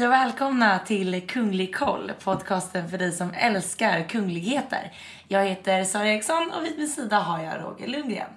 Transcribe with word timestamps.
Hej 0.00 0.06
och 0.06 0.12
välkomna 0.12 0.78
till 0.78 1.26
Kunglig 1.26 1.74
koll, 1.74 2.12
podcasten 2.24 2.88
för 2.88 2.98
dig 2.98 3.12
som 3.12 3.30
älskar 3.34 4.08
kungligheter. 4.08 4.92
Jag 5.28 5.46
heter 5.46 5.84
Sara 5.84 6.08
Eriksson 6.08 6.50
och 6.56 6.64
vid 6.64 6.78
min 6.78 6.88
sida 6.88 7.18
har 7.18 7.42
jag 7.42 7.54
Roger 7.62 7.88
Lundgren. 7.88 8.28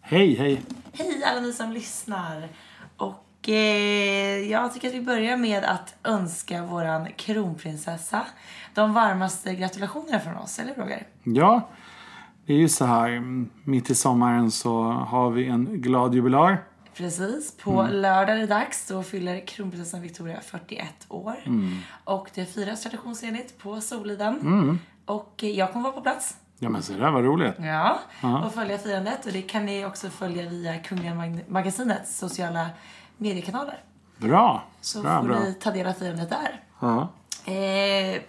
Hej, 0.00 0.34
hej. 0.34 0.62
Hej 0.92 1.24
alla 1.24 1.40
ni 1.40 1.52
som 1.52 1.72
lyssnar. 1.72 2.48
Och 2.96 3.48
eh, 3.48 4.50
jag 4.50 4.74
tycker 4.74 4.88
att 4.88 4.94
vi 4.94 5.00
börjar 5.00 5.36
med 5.36 5.64
att 5.64 5.94
önska 6.04 6.62
våran 6.62 7.08
kronprinsessa 7.16 8.26
de 8.74 8.94
varmaste 8.94 9.54
gratulationerna 9.54 10.20
från 10.20 10.36
oss, 10.36 10.58
eller 10.58 10.74
Roger? 10.74 11.06
Ja, 11.24 11.68
det 12.46 12.52
är 12.52 12.58
ju 12.58 12.68
så 12.68 12.84
här. 12.84 13.22
Mitt 13.64 13.90
i 13.90 13.94
sommaren 13.94 14.50
så 14.50 14.82
har 14.82 15.30
vi 15.30 15.48
en 15.48 15.82
glad 15.82 16.14
jubilar. 16.14 16.64
Precis. 16.96 17.56
På 17.56 17.82
lördag 17.90 18.36
är 18.36 18.40
det 18.40 18.46
dags. 18.46 18.88
Då 18.88 19.02
fyller 19.02 19.46
kronprinsessan 19.46 20.00
Victoria 20.00 20.40
41 20.40 20.86
år. 21.08 21.36
Och 22.04 22.30
det 22.34 22.44
firas 22.46 22.82
traditionsenligt 22.82 23.58
på 23.58 23.80
Soliden. 23.80 24.78
Och 25.06 25.34
eh, 25.42 25.50
jag 25.50 25.72
kommer 25.72 25.82
vara 25.82 25.92
på 25.92 26.00
plats. 26.00 26.36
Ja 26.58 26.68
men 26.68 26.82
se 26.82 26.94
där 26.94 27.10
vad 27.10 27.24
roligt. 27.24 27.54
Ja, 27.58 27.98
och 28.44 28.54
följa 28.54 28.78
firandet. 28.78 29.26
Och 29.26 29.32
det 29.32 29.42
kan 29.42 29.66
ni 29.66 29.84
också 29.84 30.10
följa 30.10 30.48
via 30.48 30.78
Kungliga 30.78 31.14
Mag- 31.14 31.44
Magasinets 31.48 32.18
sociala 32.18 32.66
mediekanaler. 33.16 33.82
Bra. 34.16 34.62
Så 34.80 35.02
bra, 35.02 35.20
får 35.20 35.28
bra. 35.28 35.38
ni 35.38 35.54
ta 35.54 35.70
del 35.70 35.86
av 35.86 35.92
firandet 35.92 36.30
där. 36.30 36.60
Ja. 36.80 37.08
Eh, 37.52 38.22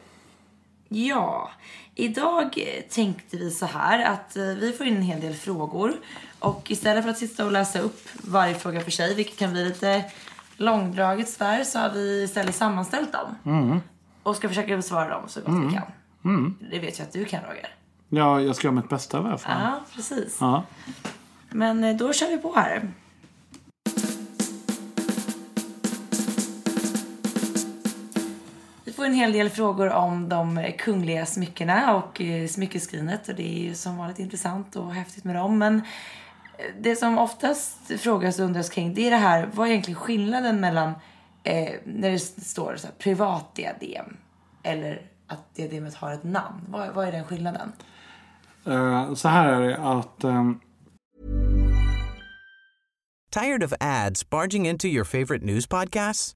ja, 0.90 1.50
idag 1.96 2.60
tänkte 2.90 3.38
vi 3.38 3.52
så 3.52 3.66
här 3.66 4.06
att 4.06 4.38
eh, 4.38 4.44
vi 4.44 4.72
får 4.72 4.86
in 4.86 4.96
en 4.96 5.02
hel 5.02 5.22
del 5.22 5.34
frågor. 5.34 5.94
Och 6.40 6.72
istället 6.72 7.04
för 7.04 7.12
att 7.12 7.18
sitta 7.18 7.46
och 7.46 7.52
läsa 7.52 7.80
upp 7.80 8.08
varje 8.24 8.56
fråga 8.56 8.82
för 8.82 8.92
sig, 8.92 9.16
vilket 9.16 9.38
kan 9.38 9.52
bli 9.52 9.66
lite 9.66 10.06
långdraget 10.58 11.30
sådär, 11.30 11.64
så 11.64 11.80
har 11.80 11.90
vi 11.90 12.24
istället 12.24 12.56
sammanställt 12.56 13.10
dem. 13.14 13.82
Och 14.24 14.36
ska 14.36 14.48
försöka 14.48 14.76
besvara 14.76 15.10
dem 15.10 15.24
så 15.28 15.42
gott 15.42 15.72
vi 15.72 15.74
kan. 15.74 16.54
Det 16.72 16.80
vet 16.80 17.00
jag 17.00 17.06
att 17.06 17.14
du 17.14 17.26
kan 17.26 17.42
Roger. 17.44 17.76
ja, 18.10 18.42
jag 18.42 18.56
ska 18.56 18.68
göra 18.68 18.76
mitt 18.76 18.90
bästa 18.90 19.18
i 19.18 19.20
alla 19.20 19.38
fall. 19.38 19.62
Ja, 19.62 19.80
precis. 19.96 20.38
Ja. 20.40 20.64
Men 21.50 21.84
eh, 21.84 21.96
då 21.96 22.14
kör 22.14 22.28
vi 22.28 22.38
på 22.38 22.56
här. 22.56 22.92
Får 28.96 29.06
en 29.06 29.14
hel 29.14 29.32
del 29.32 29.50
frågor 29.50 29.90
om 29.90 30.30
de 30.30 30.72
kungliga 30.78 31.26
smyckena 31.26 31.96
och 31.96 32.22
eh, 32.22 32.48
smyckeskrinet 32.48 33.30
och 33.30 33.36
det 33.36 33.58
är 33.58 33.64
ju 33.64 33.76
som 33.76 33.98
vanligt 33.98 34.20
intressant 34.20 34.76
och 34.76 34.94
häftigt 34.94 35.24
med 35.24 35.36
dem. 35.36 35.58
Men 35.58 35.76
eh, 36.58 36.66
det 36.80 36.96
som 36.96 37.18
oftast 37.18 38.00
frågas 38.00 38.40
och 38.40 38.46
undras 38.46 38.70
kring 38.70 38.94
det 38.94 39.08
är 39.08 39.12
det 39.12 39.18
här, 39.18 39.50
vad 39.54 39.68
är 39.68 39.72
egentligen 39.72 40.00
skillnaden 40.00 40.60
mellan 40.60 40.94
eh, 41.44 41.74
när 41.84 42.12
det 42.12 42.20
står 42.20 42.76
så 42.76 42.88
här, 42.88 42.94
privat 43.00 43.56
diadem 43.56 44.18
eller 44.64 45.02
att 45.28 45.56
diademet 45.56 45.96
har 45.96 46.12
ett 46.12 46.24
namn? 46.24 46.62
Vad, 46.70 46.94
vad 46.94 47.08
är 47.08 47.12
den 47.12 47.26
skillnaden? 47.26 47.72
Eh, 48.66 49.14
så 49.14 49.28
här 49.28 49.48
är 49.48 49.68
det 49.70 49.78
att 49.78 50.24
ehm, 50.24 50.60
Tired 53.32 53.64
of 53.64 53.74
ads 53.80 54.30
barging 54.30 54.68
into 54.68 54.88
your 54.88 55.04
favorite 55.04 55.46
news 55.46 55.68
podcasts? 55.68 56.36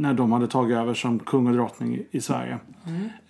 när 0.00 0.14
de 0.14 0.32
hade 0.32 0.46
tagit 0.46 0.76
över 0.76 0.94
som 0.94 1.18
kung 1.18 1.46
och 1.46 1.54
drottning 1.54 2.02
i 2.10 2.20
Sverige. 2.20 2.58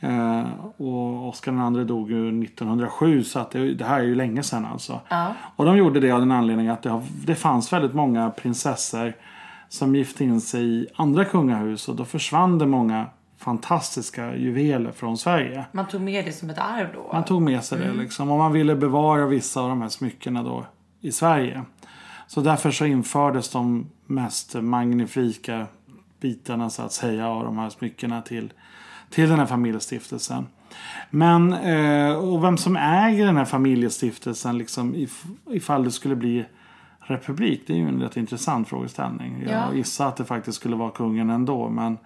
Eh, 0.00 0.44
och 0.76 1.28
Oscar 1.28 1.78
II 1.78 1.84
dog 1.84 2.10
ju 2.10 2.44
1907 2.44 3.24
så 3.24 3.38
att 3.38 3.50
det, 3.50 3.74
det 3.74 3.84
här 3.84 4.00
är 4.00 4.04
ju 4.04 4.14
länge 4.14 4.42
sedan 4.42 4.64
alltså. 4.64 5.00
Och 5.56 5.64
de 5.64 5.76
gjorde 5.76 6.00
det 6.00 6.10
av 6.10 6.20
den 6.20 6.32
anledningen 6.32 6.72
att 6.72 6.82
det, 6.82 6.90
har, 6.90 7.02
det 7.26 7.34
fanns 7.34 7.72
väldigt 7.72 7.94
många 7.94 8.30
prinsessor 8.30 9.12
som 9.68 9.96
gifte 9.96 10.24
in 10.24 10.40
sig 10.40 10.62
i 10.62 10.86
andra 10.96 11.24
kungahus 11.24 11.88
och 11.88 11.96
då 11.96 12.04
försvann 12.04 12.58
det 12.58 12.66
många 12.66 13.06
fantastiska 13.38 14.36
juveler 14.36 14.92
från 14.92 15.18
Sverige. 15.18 15.64
Man 15.72 15.88
tog 15.88 16.00
med 16.00 16.24
det 16.24 16.32
som 16.32 16.50
ett 16.50 16.58
arv 16.58 16.88
då? 16.94 17.10
Man 17.12 17.24
tog 17.24 17.42
med 17.42 17.64
sig 17.64 17.78
det 17.78 17.92
liksom. 17.92 18.30
Och 18.30 18.38
man 18.38 18.52
ville 18.52 18.76
bevara 18.76 19.26
vissa 19.26 19.60
av 19.60 19.68
de 19.68 19.82
här 19.82 19.88
smyckena 19.88 20.42
då 20.42 20.66
i 21.00 21.12
Sverige. 21.12 21.62
Så 22.26 22.40
därför 22.40 22.70
så 22.70 22.86
infördes 22.86 23.50
de 23.50 23.86
mest 24.06 24.54
magnifika 24.54 25.66
bitarna 26.20 26.70
så 26.70 26.82
att 26.82 26.92
säga 26.92 27.28
av 27.28 27.44
de 27.44 27.58
här 27.58 27.70
smyckena 27.70 28.22
till, 28.22 28.52
till 29.10 29.28
den 29.28 29.38
här 29.38 29.46
familjestiftelsen. 29.46 30.46
Men, 31.10 31.52
eh, 31.52 32.12
och 32.16 32.44
vem 32.44 32.56
som 32.56 32.76
äger 32.76 33.26
den 33.26 33.36
här 33.36 33.44
familjestiftelsen 33.44 34.58
liksom 34.58 34.94
if, 34.94 35.24
ifall 35.50 35.84
det 35.84 35.90
skulle 35.90 36.16
bli 36.16 36.44
republik. 37.00 37.62
Det 37.66 37.72
är 37.72 37.76
ju 37.76 37.88
en 37.88 38.02
rätt 38.02 38.16
intressant 38.16 38.68
frågeställning. 38.68 39.42
Jag 39.42 39.52
Ja. 39.52 39.74
gissar 39.74 40.08
att 40.08 40.16
det 40.16 40.24
faktiskt 40.24 40.56
skulle 40.56 40.76
vara 40.76 40.90
kungen 40.90 41.30
ändå. 41.30 41.68
Men 41.68 41.98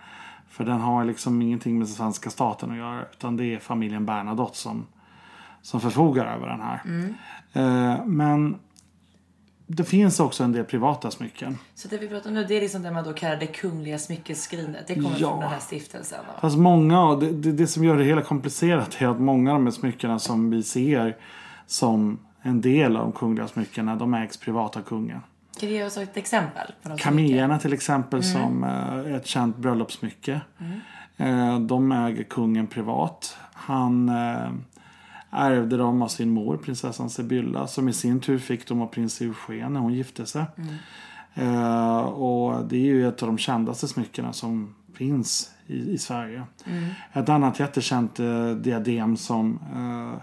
för 0.48 0.64
den 0.64 0.80
har 0.80 1.04
liksom 1.04 1.42
ingenting 1.42 1.78
med 1.78 1.88
svenska 1.88 2.30
staten 2.30 2.70
att 2.70 2.76
göra. 2.76 3.02
Utan 3.12 3.36
det 3.36 3.54
är 3.54 3.58
familjen 3.58 4.06
Bernadotte 4.06 4.56
som, 4.58 4.86
som 5.62 5.80
förfogar 5.80 6.26
över 6.26 6.48
den 6.48 6.60
här. 6.60 6.80
Eh, 7.52 8.04
men 8.06 8.56
det 9.66 9.84
finns 9.84 10.20
också 10.20 10.44
en 10.44 10.52
del 10.52 10.64
privata 10.64 11.10
smycken. 11.10 11.58
Så 11.74 11.88
det 11.88 11.98
vi 11.98 12.08
pratar 12.08 12.30
om 12.30 12.34
nu, 12.34 12.44
det 12.44 12.56
är 12.56 12.60
liksom 12.60 12.82
det 12.82 12.90
man 12.90 13.04
då 13.04 13.12
kallar 13.12 13.36
det 13.36 13.46
kungliga 13.46 13.98
smyckeskrinet. 13.98 14.86
Det 14.86 14.94
kommer 14.94 15.16
Ja. 15.18 15.28
från 15.30 15.40
den 15.40 15.48
här 15.48 15.58
stiftelsen 15.60 16.18
då. 16.34 16.40
Fast 16.40 16.56
många 16.58 17.14
det, 17.16 17.30
det, 17.32 17.52
det 17.52 17.66
som 17.66 17.84
gör 17.84 17.96
det 17.96 18.04
hela 18.04 18.22
komplicerat 18.22 18.96
är 19.02 19.06
att 19.06 19.20
många 19.20 19.50
av 19.52 19.56
de 19.58 19.64
här 19.66 19.72
smyckena 19.72 20.18
som 20.18 20.50
vi 20.50 20.62
ser 20.62 21.16
som 21.66 22.18
en 22.42 22.60
del 22.60 22.96
av 22.96 23.02
de 23.02 23.12
kungliga 23.12 23.48
smyckena, 23.48 23.96
de 23.96 24.14
ägs 24.14 24.36
privat 24.36 24.76
av 24.76 24.80
kungen. 24.80 25.20
Kan 25.60 25.68
du 25.68 25.74
ge 25.74 25.84
oss 25.84 25.96
ett 25.96 26.16
exempel? 26.16 26.72
Kaméerna 26.98 27.58
till 27.58 27.72
exempel 27.72 28.22
som 28.22 28.64
eh, 28.64 28.70
är 28.70 29.16
ett 29.16 29.26
känt 29.26 29.56
bröllopssmycke. 29.56 30.40
Eh, 31.16 31.58
De 31.60 31.92
äger 31.92 32.22
kungen 32.24 32.66
privat. 32.66 33.36
Han 33.52 34.08
eh, 34.08 34.50
ärvde 35.34 35.76
dem 35.76 36.02
av 36.02 36.08
sin 36.08 36.30
mor, 36.30 36.56
prinsessan 36.56 37.10
Sibylla. 37.10 37.66
Som 37.66 37.88
i 37.88 37.92
sin 37.92 38.20
tur 38.20 38.38
fick 38.38 38.68
dem 38.68 38.82
av 38.82 38.86
prins 38.86 39.20
Eugen 39.20 39.72
när 39.72 39.80
hon 39.80 39.94
gifte 39.94 40.26
sig. 40.26 40.44
Eh, 41.34 41.98
Och 41.98 42.64
det 42.64 42.76
är 42.76 42.80
ju 42.80 43.08
ett 43.08 43.22
av 43.22 43.26
de 43.28 43.38
kändaste 43.38 43.88
smyckena 43.88 44.32
som 44.32 44.74
finns 44.94 45.50
i, 45.66 45.90
i 45.90 45.98
Sverige. 45.98 46.42
Ett 47.12 47.28
annat 47.28 47.60
jättekänt 47.60 48.20
eh, 48.20 48.50
diadem 48.50 49.16
som 49.16 49.58
eh, 49.74 50.20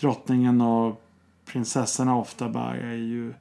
drottningen 0.00 0.60
och 0.60 1.02
prinsessorna 1.46 2.16
ofta 2.16 2.48
bär 2.48 2.74
är 2.74 2.94
ju 2.94 3.34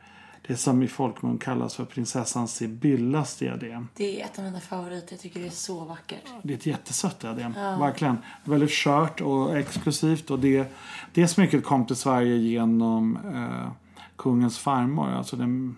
Det 0.50 0.57
som 0.57 0.84
i 0.84 0.88
folkmun 0.88 1.38
kallas 1.38 1.75
för 1.75 1.86
prinsessan 1.86 2.48
Sibyllas 2.48 3.38
diadem. 3.38 3.88
Det 3.96 4.22
är 4.22 4.25
ett 4.25 4.40
av 4.40 4.46
mina 4.46 4.60
favoriter. 4.60 5.13
Jag 5.13 5.19
tycker 5.19 5.40
det 5.40 5.46
är 5.46 5.50
så 5.50 5.86
vackert. 5.86 6.24
Det 6.44 6.54
är 6.54 6.57
ett 6.57 6.66
jättesött 6.66 7.19
diadem. 7.19 7.54
Verkligen. 7.54 8.18
Väldigt 8.44 8.72
skört 8.72 9.22
och 9.22 9.57
exklusivt. 9.57 10.31
Och 10.31 10.40
det, 10.40 10.72
det 11.13 11.28
smycket 11.28 11.63
kom 11.63 11.86
till 11.86 11.96
Sverige 11.96 12.36
genom 12.36 13.18
eh, 13.18 13.72
kungens 14.16 14.60
farmor. 14.60 15.10
Alltså 15.10 15.36
den 15.36 15.75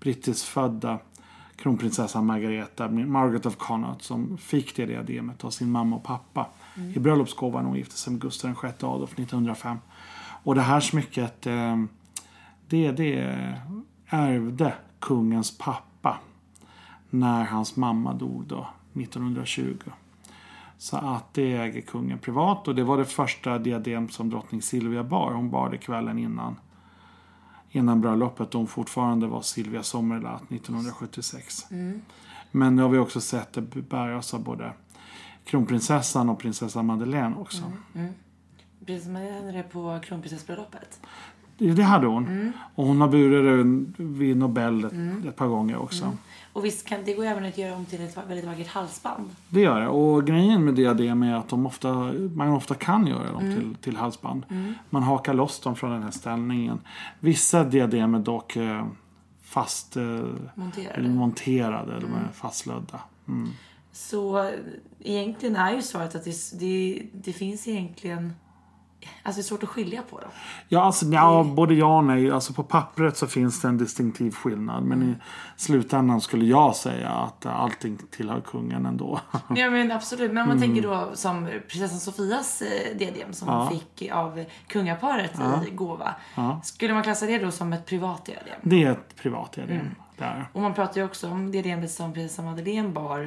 brittiskfödda 0.00 0.98
kronprinsessan 1.56 2.26
Margareta, 2.26 2.88
Margaret 2.88 3.46
of 3.46 3.56
Connaught, 3.56 4.02
som 4.02 4.38
fick 4.38 4.76
det 4.76 4.86
diademet 4.86 5.44
av 5.44 5.50
sin 5.50 5.70
mamma 5.70 5.96
och 5.96 6.04
pappa 6.04 6.46
i 6.94 6.98
bröllopsgåva 6.98 7.60
när 7.60 7.68
hon 7.68 7.78
gifte 7.78 7.96
sig 7.96 8.12
med 8.12 8.22
Gustav 8.22 8.50
VI 8.62 8.68
Adolf 8.68 9.12
1905. 9.12 9.78
Och 10.42 10.54
det 10.54 10.60
här 10.60 10.80
smycket, 10.80 11.46
eh, 11.46 11.76
det, 12.68 12.90
det 12.90 13.14
ärvde 14.08 14.74
kungens 15.00 15.58
pappa 15.58 16.18
när 17.10 17.44
hans 17.44 17.76
mamma 17.76 18.12
dog 18.12 18.44
då 18.44 18.68
1920. 18.94 19.76
Så 20.78 20.96
att 20.96 21.34
det 21.34 21.56
äger 21.56 21.80
kungen 21.80 22.18
privat 22.18 22.68
och 22.68 22.74
det 22.74 22.84
var 22.84 22.98
det 22.98 23.04
första 23.04 23.58
diadem 23.58 24.08
som 24.08 24.30
drottning 24.30 24.62
Silvia 24.62 25.04
bar. 25.04 25.32
Hon 25.32 25.50
bar 25.50 25.70
det 25.70 25.78
kvällen 25.78 26.18
innan, 26.18 26.56
innan 27.70 28.00
bröllopet 28.00 28.54
och 28.54 28.60
hon 28.60 28.68
fortfarande 28.68 29.26
var 29.26 29.40
Silvia 29.42 29.82
Sommerlath 29.82 30.44
1976. 30.52 31.66
Men 32.50 32.76
nu 32.76 32.82
har 32.82 32.88
vi 32.88 32.98
också 32.98 33.20
sett 33.20 33.52
det 33.52 33.60
bäras 33.62 34.34
av 34.34 34.42
både 34.42 34.72
kronprinsessan 35.44 36.28
och 36.28 36.38
prinsessan 36.38 36.86
Madeleine 36.86 37.36
också. 37.36 37.72
Precis 38.86 39.04
som 39.04 39.16
jag 39.16 39.34
hade 39.34 39.52
det 39.52 39.62
på 39.62 40.00
kronprinsessbröllopet. 40.02 41.00
Det 41.58 41.82
hade 41.82 42.06
hon. 42.06 42.52
Och 42.74 42.86
hon 42.86 43.00
har 43.00 43.08
burit 43.08 43.44
det 43.96 44.02
vid 44.04 44.36
Nobel 44.36 44.84
ett, 44.84 44.92
ett 45.28 45.36
par 45.36 45.46
gånger 45.46 45.76
också. 45.76 46.12
Och 46.52 46.64
visst 46.64 46.88
kan 46.88 47.04
det 47.04 47.14
går 47.14 47.24
även 47.24 47.44
att 47.44 47.58
göra 47.58 47.76
om 47.76 47.84
till 47.84 48.02
ett 48.02 48.16
väldigt 48.28 48.44
vackert 48.46 48.66
halsband. 48.68 49.30
Det 49.48 49.60
gör 49.60 49.80
det. 49.80 49.88
Och 49.88 50.26
grejen 50.26 50.64
med 50.64 50.74
diadem 50.74 51.22
är 51.22 51.34
att 51.34 51.48
de 51.48 51.66
ofta, 51.66 52.12
man 52.34 52.48
ofta 52.48 52.74
kan 52.74 53.06
göra 53.06 53.32
dem 53.32 53.40
till, 53.40 53.74
till 53.80 53.96
halsband. 53.96 54.42
Man 54.90 55.02
hakar 55.02 55.34
loss 55.34 55.60
dem 55.60 55.76
från 55.76 55.90
den 55.90 56.02
här 56.02 56.10
ställningen. 56.10 56.80
Vissa 57.20 57.64
diadem 57.64 58.14
är 58.14 58.18
dock 58.18 58.56
eh, 58.56 58.86
fast 59.42 59.96
eh, 59.96 60.02
Monterade. 60.54 61.08
monterade. 61.08 62.00
De 62.00 62.06
är 62.14 62.32
fastlödda. 62.34 63.00
Mm. 63.28 63.48
Så 63.92 64.38
eh, 64.38 64.50
egentligen 65.00 65.56
är 65.56 65.72
ju 65.72 65.82
svaret 65.82 66.14
att 66.14 66.24
det, 66.24 66.58
det, 66.58 67.02
det 67.12 67.32
finns 67.32 67.68
egentligen... 67.68 68.32
Alltså 69.22 69.40
det 69.40 69.42
är 69.42 69.48
svårt 69.48 69.62
att 69.62 69.68
skilja 69.68 70.02
på 70.02 70.20
dem. 70.20 70.30
Ja, 70.68 70.82
alltså, 70.82 71.06
ja, 71.06 71.44
både 71.44 71.74
ja 71.74 71.98
och 71.98 72.04
nej. 72.04 72.30
Alltså, 72.30 72.52
på 72.52 72.62
pappret 72.62 73.16
så 73.16 73.26
finns 73.26 73.60
det 73.60 73.68
en 73.68 73.78
distinktiv 73.78 74.30
skillnad. 74.30 74.84
Men 74.84 75.02
i 75.02 75.14
slutändan 75.56 76.20
skulle 76.20 76.44
jag 76.44 76.76
säga 76.76 77.08
att 77.08 77.46
allting 77.46 77.98
tillhör 78.10 78.40
kungen 78.40 78.86
ändå. 78.86 79.20
Ja 79.56 79.70
men 79.70 79.92
absolut. 79.92 80.32
Men 80.32 80.42
om 80.42 80.48
man 80.48 80.60
tänker 80.60 80.82
då 80.82 81.10
som 81.14 81.48
prinsessan 81.68 82.00
Sofias 82.00 82.62
eh, 82.62 82.96
diadem 82.96 83.32
som 83.32 83.48
hon 83.48 83.70
fick 83.70 84.10
av 84.12 84.44
kungaparet 84.66 85.32
i 85.66 85.70
gåva. 85.70 86.14
Skulle 86.62 86.94
man 86.94 87.02
klassa 87.02 87.26
det 87.26 87.38
då 87.38 87.50
som 87.50 87.72
ett 87.72 87.86
privat 87.86 88.24
diadem? 88.24 88.60
Det 88.62 88.84
är 88.84 88.90
ett 88.90 89.16
privat 89.16 89.52
diadem. 89.52 89.94
Där. 90.16 90.48
Och 90.52 90.62
man 90.62 90.74
pratar 90.74 91.00
ju 91.00 91.04
också 91.04 91.30
om 91.30 91.50
diademet 91.50 91.90
som 91.90 92.12
prinsessan 92.12 92.44
Madeleine 92.44 92.88
bar 92.88 93.20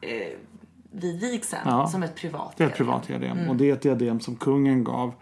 eh, 0.00 0.10
vid 0.90 1.20
vigseln 1.20 1.62
Ja. 1.64 1.86
som 1.86 2.02
ett 2.02 2.14
privat 2.16 2.54
Det 2.56 2.64
är 2.64 2.68
ett 2.68 2.76
privat 2.76 3.02
diadem. 3.06 3.48
Och 3.48 3.56
det 3.56 3.70
är 3.70 3.72
ett 3.72 3.82
diadem 3.82 4.20
som 4.20 4.36
kungen 4.36 4.84
gav 4.84 5.14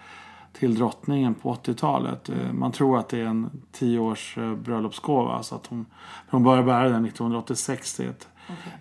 till 0.53 0.75
drottningen 0.75 1.35
på 1.35 1.55
80-talet. 1.55 2.29
Eh, 2.29 2.53
Man 2.53 2.73
tror 2.73 2.99
att 2.99 3.09
det 3.09 3.21
är 3.21 3.25
en 3.27 3.51
10 3.73 3.99
års 3.99 4.39
eh, 4.39 4.55
bröllopsgåva. 4.55 5.43
Så 5.43 5.55
att 5.55 5.67
hon, 5.67 5.87
hon 6.31 6.43
började 6.45 6.67
bära 6.67 6.89
den 6.89 7.05
1986. 7.05 7.97
Det 7.97 8.05
är 8.05 8.09
ett 8.11 8.29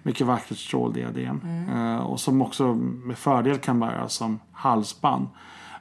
mycket 0.03 0.27
vackert 0.27 0.57
stråldiadem. 0.57 1.41
Eh, 1.75 1.97
Och 1.97 2.19
som 2.19 2.41
också 2.41 2.73
med 2.73 3.17
fördel 3.17 3.57
kan 3.57 3.79
bäras 3.79 4.13
som 4.13 4.39
halsband. 4.51 5.27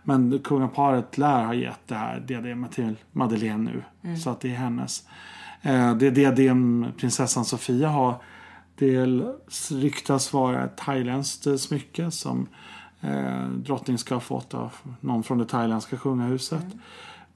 Men 0.03 0.39
kungaparet 0.45 1.19
lär 1.19 1.45
ha 1.45 1.55
gett 1.55 1.81
det 1.89 1.95
här 1.95 2.21
diademet 2.21 2.73
till 2.73 2.97
Madeleine 3.13 3.71
nu. 4.03 4.17
Så 4.17 4.31
att 4.31 4.41
det 4.41 4.51
är 4.51 4.55
hennes. 4.57 5.05
Det 5.99 6.11
diadem 6.11 6.87
prinsessan 6.99 7.45
Sofia 7.45 7.89
har 7.89 8.15
det 8.79 9.07
ryktas 9.71 10.33
vara 10.33 10.65
ett 10.65 10.77
thailändskt 10.77 11.47
eh, 11.47 11.57
smycke 11.57 12.11
som 12.11 12.49
eh, 13.01 13.49
drottning 13.49 13.99
ska 13.99 14.15
ha 14.15 14.21
fått 14.21 14.55
av 14.55 14.73
någon 15.01 15.23
från 15.23 15.39
det 15.39 15.45
thailändska 15.45 15.97
kungahuset. 15.97 16.67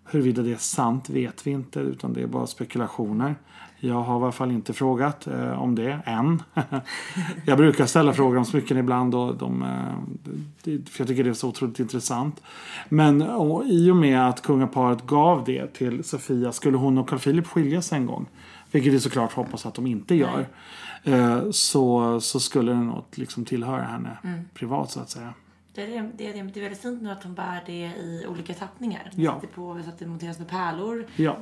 Huruvida 0.04 0.42
det 0.42 0.52
är 0.52 0.56
sant 0.56 1.10
vet 1.10 1.46
vi 1.46 1.50
inte 1.50 1.80
utan 1.80 2.12
det 2.12 2.22
är 2.22 2.26
bara 2.26 2.46
spekulationer. 2.46 3.34
Jag 3.80 4.02
har 4.02 4.20
i 4.20 4.22
alla 4.22 4.32
fall 4.32 4.50
inte 4.50 4.72
frågat 4.72 5.26
eh, 5.26 5.62
om 5.62 5.74
det 5.74 6.00
än. 6.04 6.42
jag 7.46 7.58
brukar 7.58 7.86
ställa 7.86 8.12
frågor 8.12 8.36
om 8.36 8.44
smycken 8.44 8.76
ibland 8.76 9.14
och 9.14 9.36
de, 9.36 9.62
eh, 9.62 10.28
det, 10.62 10.88
för 10.88 11.00
jag 11.00 11.08
tycker 11.08 11.24
det 11.24 11.30
är 11.30 11.34
så 11.34 11.48
otroligt 11.48 11.80
intressant. 11.80 12.42
Men 12.88 13.22
och, 13.22 13.64
i 13.66 13.90
och 13.90 13.96
med 13.96 14.28
att 14.28 14.42
kungaparet 14.42 15.06
gav 15.06 15.44
det 15.44 15.74
till 15.74 16.04
Sofia 16.04 16.52
skulle 16.52 16.76
hon 16.76 16.98
och 16.98 17.08
Carl 17.08 17.18
Philip 17.18 17.46
skiljas 17.46 17.92
en 17.92 18.06
gång. 18.06 18.26
Vilket 18.70 18.92
vi 18.92 19.00
såklart 19.00 19.32
hoppas 19.32 19.66
att 19.66 19.74
de 19.74 19.86
inte 19.86 20.14
gör. 20.14 20.46
Eh, 21.04 21.50
så, 21.50 22.20
så 22.20 22.40
skulle 22.40 22.72
det 22.72 22.78
nog 22.78 23.04
liksom 23.14 23.44
tillhöra 23.44 23.82
henne 23.82 24.16
privat 24.54 24.90
så 24.90 25.00
att 25.00 25.10
säga. 25.10 25.34
Det 25.74 25.96
är, 25.96 26.10
det, 26.16 26.26
är, 26.26 26.32
det 26.44 26.60
är 26.60 26.62
väldigt 26.62 26.80
fint 26.82 27.02
nu 27.02 27.10
att 27.10 27.22
hon 27.24 27.34
bär 27.34 27.62
det 27.66 27.72
i 27.86 28.26
olika 28.28 28.54
tappningar. 28.54 29.10
Ja. 29.14 29.34
Sätter 29.34 29.54
på 29.54 29.80
så 29.84 29.88
att 29.90 29.98
det 29.98 30.06
monteras 30.06 30.38
med 30.38 30.48
pärlor, 30.48 31.06
Ja. 31.16 31.36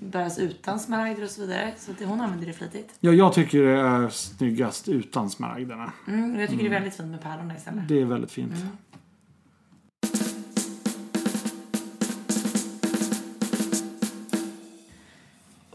bäras 0.00 0.38
utan 0.38 0.80
smaragder 0.80 1.24
och 1.24 1.30
så 1.30 1.40
vidare. 1.40 1.72
Så 1.78 1.90
att 1.90 2.00
hon 2.08 2.20
använder 2.20 2.46
det 2.46 2.52
flitigt. 2.52 2.94
ja, 3.00 3.12
jag 3.12 3.32
tycker 3.34 3.62
det 3.62 3.80
är 3.80 4.08
snyggast 4.08 4.88
utan 4.88 5.30
smaragderna. 5.30 5.92
Mm, 6.08 6.40
jag 6.40 6.50
tycker 6.50 6.62
det 6.62 6.68
är 6.68 6.80
väldigt 6.80 6.94
fint 6.94 7.08
med 7.08 7.22
pärlorna 7.22 7.56
istället. 7.56 7.88
Det 7.88 8.00
är 8.00 8.04
väldigt 8.04 8.30
fint. 8.30 8.52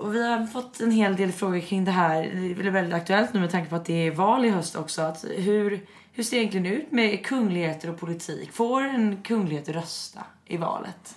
Och 0.07 0.15
vi 0.15 0.27
har 0.27 0.45
fått 0.45 0.79
en 0.79 0.91
hel 0.91 1.15
del 1.15 1.31
frågor 1.31 1.59
kring 1.59 1.85
det 1.85 1.91
här. 1.91 2.21
Det 2.57 2.67
är 2.67 2.71
väldigt 2.71 2.93
aktuellt 2.93 3.33
nu 3.33 3.39
med 3.39 3.51
tanke 3.51 3.69
på 3.69 3.75
att 3.75 3.85
det 3.85 4.07
är 4.07 4.11
val 4.11 4.45
i 4.45 4.49
höst 4.49 4.75
också. 4.75 5.01
Att 5.01 5.25
hur, 5.35 5.85
hur 6.13 6.23
ser 6.23 6.37
det 6.37 6.41
egentligen 6.41 6.65
ut 6.65 6.91
med 6.91 7.25
kungligheter 7.25 7.89
och 7.89 7.99
politik? 7.99 8.51
Får 8.51 8.81
en 8.81 9.17
kunglighet 9.23 9.69
rösta 9.69 10.19
i 10.45 10.57
valet? 10.57 11.15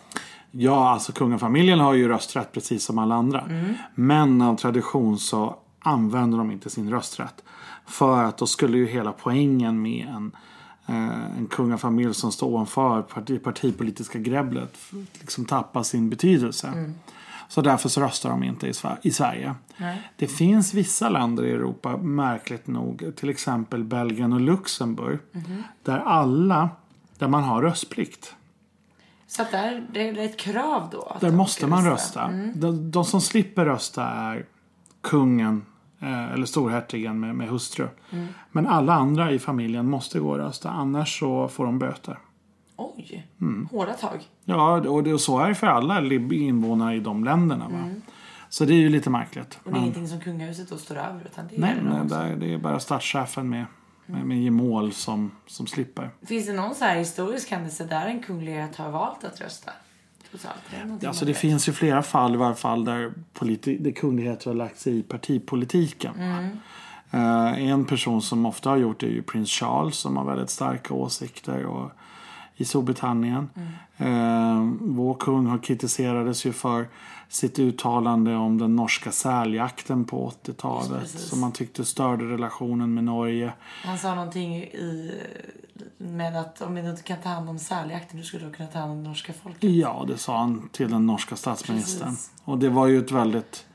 Ja, 0.50 0.90
alltså 0.90 1.12
kungafamiljen 1.12 1.78
har 1.80 1.94
ju 1.94 2.08
rösträtt 2.08 2.52
precis 2.52 2.84
som 2.84 2.98
alla 2.98 3.14
andra. 3.14 3.48
Men 3.94 4.42
av 4.42 4.56
tradition 4.56 5.18
så 5.18 5.56
använder 5.78 6.38
de 6.38 6.50
inte 6.50 6.70
sin 6.70 6.90
rösträtt. 6.90 7.44
För 7.86 8.24
att 8.24 8.38
då 8.38 8.46
skulle 8.46 8.78
ju 8.78 8.86
hela 8.86 9.12
poängen 9.12 9.82
med 9.82 10.06
en, 10.08 10.32
eh, 10.86 11.36
en 11.38 11.46
kungafamilj 11.50 12.14
som 12.14 12.32
står 12.32 12.48
ovanför 12.48 13.02
parti, 13.02 13.42
partipolitiska 13.42 14.18
grebblet 14.18 14.76
liksom 15.20 15.44
tappa 15.44 15.84
sin 15.84 16.10
betydelse. 16.10 16.92
Så 17.50 17.60
därför 17.60 17.88
så 17.88 18.00
röstar 18.00 18.30
de 18.30 18.42
inte 18.42 18.66
i, 18.66 18.72
Sver- 18.72 18.98
i 19.02 19.10
Sverige. 19.10 19.54
Det 20.16 20.26
finns 20.26 20.74
vissa 20.74 21.08
länder 21.08 21.44
i 21.44 21.50
Europa, 21.50 21.96
märkligt 21.96 22.66
nog, 22.66 23.12
till 23.16 23.28
exempel 23.28 23.84
Belgien 23.84 24.32
och 24.32 24.40
Luxemburg, 24.40 25.18
där 25.82 25.98
alla, 25.98 26.68
där 27.18 27.28
man 27.28 27.42
har 27.42 27.62
röstplikt. 27.62 28.34
Så 29.26 29.42
att 29.42 29.50
där, 29.50 29.86
det 29.92 30.08
är 30.08 30.18
ett 30.18 30.36
krav 30.38 30.88
då? 30.92 31.16
Där 31.20 31.30
måste 31.30 31.66
man 31.66 31.84
rösta. 31.84 32.30
De, 32.54 32.90
de 32.90 33.04
som 33.04 33.20
slipper 33.20 33.64
rösta 33.64 34.04
är 34.04 34.46
kungen 35.00 35.64
eh, 36.00 36.32
eller 36.32 36.46
storhertigen 36.46 37.20
med, 37.20 37.34
med 37.34 37.48
hustru. 37.48 37.88
Men 38.52 38.66
alla 38.66 38.94
andra 38.94 39.32
i 39.32 39.38
familjen 39.38 39.90
måste 39.90 40.18
gå 40.20 40.30
och 40.30 40.38
rösta. 40.38 40.70
Annars 40.70 41.18
så 41.18 41.48
får 41.48 41.64
de 41.64 41.78
böter. 41.78 42.18
Oj, 42.96 43.26
Mm. 43.40 43.68
hårda 43.72 43.92
tag. 43.94 44.20
Ja, 44.44 44.80
och 44.88 45.04
det, 45.04 45.12
och 45.14 45.20
så 45.20 45.38
är 45.38 45.48
det 45.48 45.54
för 45.54 45.66
alla 45.66 46.00
invånare 46.34 46.94
i 46.96 47.00
de 47.00 47.24
länderna. 47.24 47.68
Va? 47.68 47.88
Så 48.48 48.64
det 48.64 48.72
är 48.72 48.78
ju 48.78 48.88
lite 48.88 49.10
märkligt. 49.10 49.58
Och 49.64 49.72
det 49.72 49.78
är 49.78 49.80
ingenting 49.80 50.08
som 50.08 50.20
kungahuset 50.20 50.68
då 50.70 50.76
står 50.76 50.96
över 50.96 51.20
utan 51.32 51.46
det 51.48 51.58
Nej, 51.58 51.74
det 51.74 51.88
nej 51.90 52.06
där, 52.08 52.36
det 52.36 52.54
är 52.54 52.58
bara 52.58 52.80
statschefen 52.80 53.48
med, 53.48 53.64
med, 54.06 54.26
med 54.26 54.42
gemål 54.42 54.92
som, 54.92 55.30
som 55.46 55.66
slipper. 55.66 56.10
Finns 56.22 56.46
det 56.46 56.52
någon 56.52 56.74
så 56.74 56.84
här 56.84 56.96
historisk 56.98 57.50
händelse 57.50 57.84
där 57.84 58.06
en 58.06 58.22
kunglighet 58.22 58.76
har 58.76 58.90
valt 58.90 59.24
att 59.24 59.40
rösta? 59.40 59.70
Det 61.00 61.06
Alltså 61.06 61.24
det 61.24 61.34
finns 61.34 61.68
ju 61.68 61.72
flera 61.72 62.02
fall 62.02 62.34
i 62.34 62.36
varje 62.36 62.54
fall 62.54 62.84
där, 62.84 63.12
politi- 63.34 63.78
där 63.82 63.90
kungligheter 63.90 64.46
har 64.50 64.54
lagt 64.54 64.78
sig 64.78 64.98
i 64.98 65.02
partipolitiken. 65.02 66.14
Eh, 67.10 67.70
en 67.70 67.84
person 67.84 68.22
som 68.22 68.46
ofta 68.46 68.70
har 68.70 68.76
gjort 68.76 69.00
det 69.00 69.06
är 69.06 69.10
ju 69.10 69.22
prins 69.22 69.50
Charles 69.50 69.96
som 69.96 70.16
har 70.16 70.24
väldigt 70.24 70.50
starka 70.50 70.94
åsikter 70.94 71.66
och, 71.66 71.90
i 72.60 72.64
Storbritannien. 72.64 73.50
Eh, 73.96 74.68
vår 74.80 75.14
kung 75.14 75.46
har 75.46 75.58
kritiserades 75.58 76.46
ju 76.46 76.52
för 76.52 76.88
sitt 77.28 77.58
uttalande 77.58 78.36
om 78.36 78.58
den 78.58 78.76
norska 78.76 79.12
säljakten 79.12 80.04
på 80.04 80.32
80-talet. 80.44 81.00
Precis. 81.00 81.20
Som 81.20 81.40
man 81.40 81.52
tyckte 81.52 81.84
störde 81.84 82.24
relationen 82.24 82.94
med 82.94 83.04
Norge. 83.04 83.52
Han 83.84 83.98
sa 83.98 84.14
någonting 84.14 84.56
i, 84.56 85.12
med 85.98 86.36
att 86.36 86.60
om 86.60 86.74
vi 86.74 86.88
inte 86.90 87.02
kan 87.02 87.18
ta 87.22 87.28
hand 87.28 87.48
om 87.48 87.58
säljakten 87.58 88.18
då 88.18 88.24
skulle 88.24 88.46
du 88.46 88.52
kunna 88.52 88.68
ta 88.68 88.78
hand 88.78 88.92
om 88.92 89.02
det 89.02 89.08
norska 89.08 89.32
folket. 89.32 89.70
Ja, 89.70 90.04
det 90.08 90.18
sa 90.18 90.38
han 90.38 90.68
till 90.72 90.90
den 90.90 91.06
norska 91.06 91.36
statsministern. 91.36 92.08
Precis. 92.08 92.30
Och 92.44 92.58
det 92.58 92.68
var 92.68 92.86
ju 92.86 92.98
ett 92.98 93.12
väldigt 93.12 93.66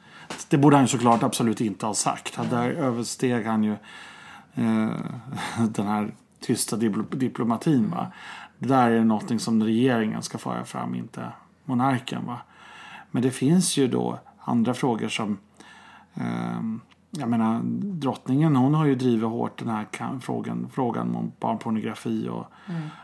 Det 0.49 0.57
borde 0.57 0.75
han 0.75 0.83
ju 0.83 0.87
såklart 0.87 1.23
absolut 1.23 1.61
inte 1.61 1.85
ha 1.85 1.93
sagt. 1.93 2.39
Där 2.49 2.69
översteg 2.69 3.45
han 3.45 3.63
ju 3.63 3.71
eh, 4.53 4.89
den 5.69 5.87
här 5.87 6.11
tysta 6.39 6.77
dipl- 6.77 7.15
diplomatin. 7.15 7.91
Va? 7.91 8.11
Det 8.65 8.73
där 8.73 8.91
är 8.91 9.03
någonting 9.03 9.39
som 9.39 9.63
regeringen 9.63 10.21
ska 10.21 10.37
föra 10.37 10.65
fram, 10.65 10.95
inte 10.95 11.31
monarken. 11.65 12.25
Va? 12.25 12.37
Men 13.11 13.23
det 13.23 13.31
finns 13.31 13.77
ju 13.77 13.87
då 13.87 14.19
andra 14.39 14.73
frågor 14.73 15.07
som 15.07 15.37
ehm, 16.13 16.81
jag 17.09 17.29
menar, 17.29 17.61
drottningen 17.81 18.55
hon 18.55 18.73
har 18.73 18.85
ju 18.85 18.95
drivit 18.95 19.29
hårt 19.29 19.59
den 19.59 19.69
här 19.69 20.19
frågan, 20.21 20.67
frågan 20.73 21.15
om 21.15 21.31
barnpornografi 21.39 22.29
och 22.29 22.45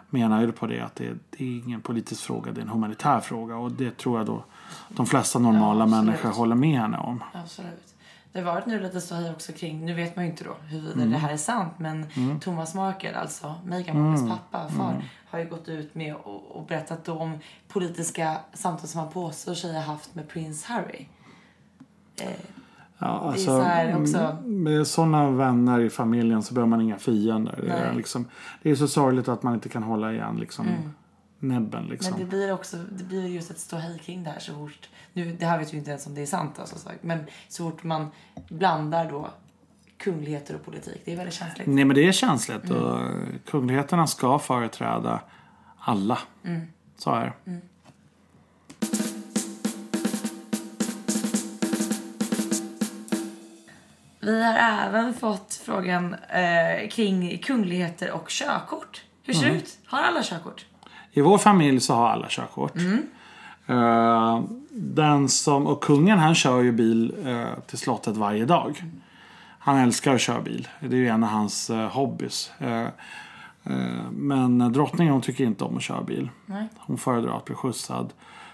menar 0.10 0.42
ju 0.42 0.52
på 0.52 0.68
det 0.68 0.80
att 0.80 0.96
det, 0.96 1.14
det 1.30 1.44
är 1.44 1.66
ingen 1.66 1.82
politisk 1.82 2.24
fråga, 2.24 2.52
det 2.52 2.62
är 2.62 2.64
en 2.64 2.70
humanitär 2.70 3.20
fråga. 3.20 3.56
Och 3.56 3.72
det 3.72 3.98
tror 3.98 4.18
jag 4.18 4.28
då 4.28 4.44
de 4.90 5.06
flesta 5.06 5.40
normala 5.40 5.80
Ja, 5.80 5.86
människor 5.86 6.30
håller 6.30 6.56
med 6.56 6.80
henne 6.80 6.98
om. 6.98 7.24
Absolut. 7.34 7.91
Det 8.34 8.40
har 8.42 8.54
varit 8.54 8.66
nu 8.66 8.80
lite 8.80 9.02
ståhej 9.02 9.32
också 9.32 9.52
kring, 9.54 9.86
nu 9.86 9.94
vet 9.94 10.16
man 10.16 10.26
ju 10.26 10.32
inte 10.32 10.44
då 10.44 10.56
huruvida 10.68 10.94
Mm. 10.94 11.12
det 11.12 11.18
här 11.18 11.34
är 11.34 11.38
sant, 11.38 11.74
men 11.78 12.06
Thomas 12.42 12.76
Markle, 12.76 13.16
alltså 13.16 13.56
Meghan 13.66 14.02
Markles 14.02 14.22
Mm. 14.22 14.38
pappa, 14.52 14.68
far, 14.70 15.04
har 15.30 15.40
ju 15.40 15.50
gått 15.50 15.68
ut 15.70 15.96
med 15.96 16.16
och, 16.16 16.52
och 16.52 16.66
berättat 16.66 17.10
om 17.10 17.38
politiska 17.68 18.38
samtal 18.54 18.88
som 18.88 19.00
han 19.00 19.10
påstår 19.12 19.54
sig 19.54 19.74
ha 19.74 19.82
haft 19.82 20.16
med 20.16 20.28
prins 20.30 20.64
Harry. 20.66 21.06
Ja, 22.98 23.08
alltså, 23.08 23.46
så 23.46 23.62
här 23.62 24.02
också- 24.02 24.18
mm, 24.18 24.64
Med 24.64 24.88
sådana 24.88 25.30
vänner 25.32 25.80
i 25.80 25.90
familjen 25.90 26.44
så 26.44 26.54
behöver 26.54 26.70
man 26.70 26.82
inga 26.82 26.98
fiender. 26.98 27.60
Det 27.62 27.72
är, 27.72 27.94
liksom, 27.94 28.26
det 28.64 28.72
är 28.72 28.76
så 28.76 28.88
sorgligt 28.88 29.28
att 29.28 29.44
man 29.44 29.54
inte 29.54 29.70
kan 29.70 29.84
hålla 29.84 30.14
igen 30.14 30.38
liksom, 30.40 30.68
näbben. 31.42 31.86
Liksom. 31.86 32.12
Men 32.12 32.20
det 32.20 32.26
blir 32.26 32.54
också, 32.54 32.78
det 32.78 33.04
blir 33.04 33.28
just 33.28 33.52
ett 33.52 33.60
ståhej 33.60 34.00
kring 34.00 34.24
det 34.24 34.30
här 34.30 34.40
så 34.40 34.54
fort, 34.54 34.90
nu, 35.14 35.36
det 35.40 35.46
här 35.46 35.60
vet 35.60 35.74
vi 35.74 35.78
inte 35.78 35.90
ens 35.90 36.08
om 36.08 36.16
det 36.16 36.22
är 36.22 36.26
sant 36.26 36.60
som 36.66 36.80
sagt, 36.80 37.04
men 37.04 37.26
så 37.50 37.72
fort 37.72 37.84
man 37.84 38.08
blandar 38.50 39.10
då 39.10 39.30
kungligheter 39.98 40.56
och 40.56 40.66
politik, 40.66 41.02
det 41.06 41.14
är 41.14 41.18
väldigt 41.18 41.36
känsligt. 41.36 41.68
Nej 41.68 41.86
men 41.86 41.96
det 41.96 42.08
är 42.08 42.12
känsligt 42.12 42.70
och 42.70 43.00
kungligheterna 43.46 44.08
ska 44.08 44.40
företräda 44.40 45.22
alla. 45.78 46.20
Så 46.98 47.12
är 47.12 47.26
det. 47.46 47.62
Vi 54.24 54.44
har 54.44 54.54
även 54.54 55.14
fått 55.14 55.62
frågan 55.66 56.14
eh, 56.14 56.90
kring 56.90 57.38
kungligheter 57.38 58.12
och 58.12 58.30
körkort. 58.30 59.04
Hur 59.24 59.34
ser 59.34 59.50
det 59.50 59.56
ut? 59.56 59.80
Har 59.86 60.02
alla 60.02 60.24
körkort? 60.24 60.66
I 61.12 61.22
vår 61.22 61.38
familj 61.38 61.80
så 61.80 61.94
har 61.94 62.10
alla 62.10 62.28
körkort. 62.30 62.76
Eh, 63.68 64.42
den 64.72 65.30
som, 65.30 65.68
och 65.68 65.84
kungen 65.84 66.20
han 66.20 66.36
kör 66.36 66.62
ju 66.62 66.72
bil 66.72 67.16
eh, 67.26 67.60
till 67.68 67.78
slottet 67.78 68.18
varje 68.18 68.46
dag. 68.46 68.84
Han 69.64 69.78
älskar 69.78 70.16
att 70.16 70.22
köra 70.22 70.42
bil. 70.42 70.68
Det 70.80 70.96
är 70.96 71.00
ju 71.00 71.08
en 71.08 71.24
av 71.24 71.30
hans 71.30 71.70
uh, 71.70 71.78
hobbys. 71.78 72.52
Eh, 72.60 72.82
eh, 73.64 74.12
men 74.12 74.74
drottningen 74.74 75.14
hon 75.14 75.22
tycker 75.22 75.44
inte 75.44 75.64
om 75.64 75.78
att 75.78 75.84
köra 75.84 76.04
bil. 76.04 76.30
Nej. 76.46 76.68
Hon 76.78 76.98
föredrar 76.98 77.38
att 77.38 77.46
bli 77.46 77.56
skjutsad. 77.56 78.14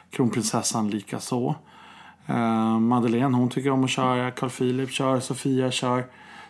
Kronprinsessan 0.09 0.89
lika 0.89 1.19
så. 1.19 1.55
Madeleine 2.79 3.37
hon 3.37 3.49
tycker 3.49 3.69
om 3.69 3.83
att 3.83 3.89
köra. 3.89 4.31
Carl 4.31 4.49
Philip 4.49 4.91
kör. 4.91 5.19
Sofia 5.19 5.71
kör. 5.71 6.05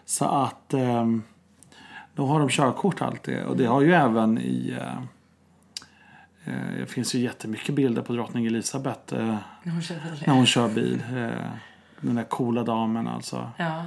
Så 0.06 0.26
att 0.26 0.74
då 2.16 2.26
har 2.26 2.40
de 2.40 2.50
körkort 2.50 3.02
alltid. 3.02 3.44
Och 3.44 3.58
det 3.58 3.66
har 3.66 3.82
ju 3.82 3.94
även 3.94 4.38
i 4.38 4.78
det 6.80 6.86
finns 6.90 7.16
ju 7.16 7.20
jättemycket 7.20 7.76
bilder 7.76 8.02
på 8.02 8.14
drottning 8.14 8.46
Elisabeth 8.46 9.14
eh, 9.16 9.36
När 9.64 9.72
hon 9.74 9.82
kör 9.82 9.96
bil. 9.96 10.24
när 10.28 10.34
hon 10.34 10.46
kör 10.46 10.68
bil. 10.70 11.02
Eh, 11.16 11.30
den 12.02 12.16
där 12.16 12.24
coola 12.24 12.64
damen 12.64 13.08
alltså. 13.08 13.52
Ja. 13.58 13.86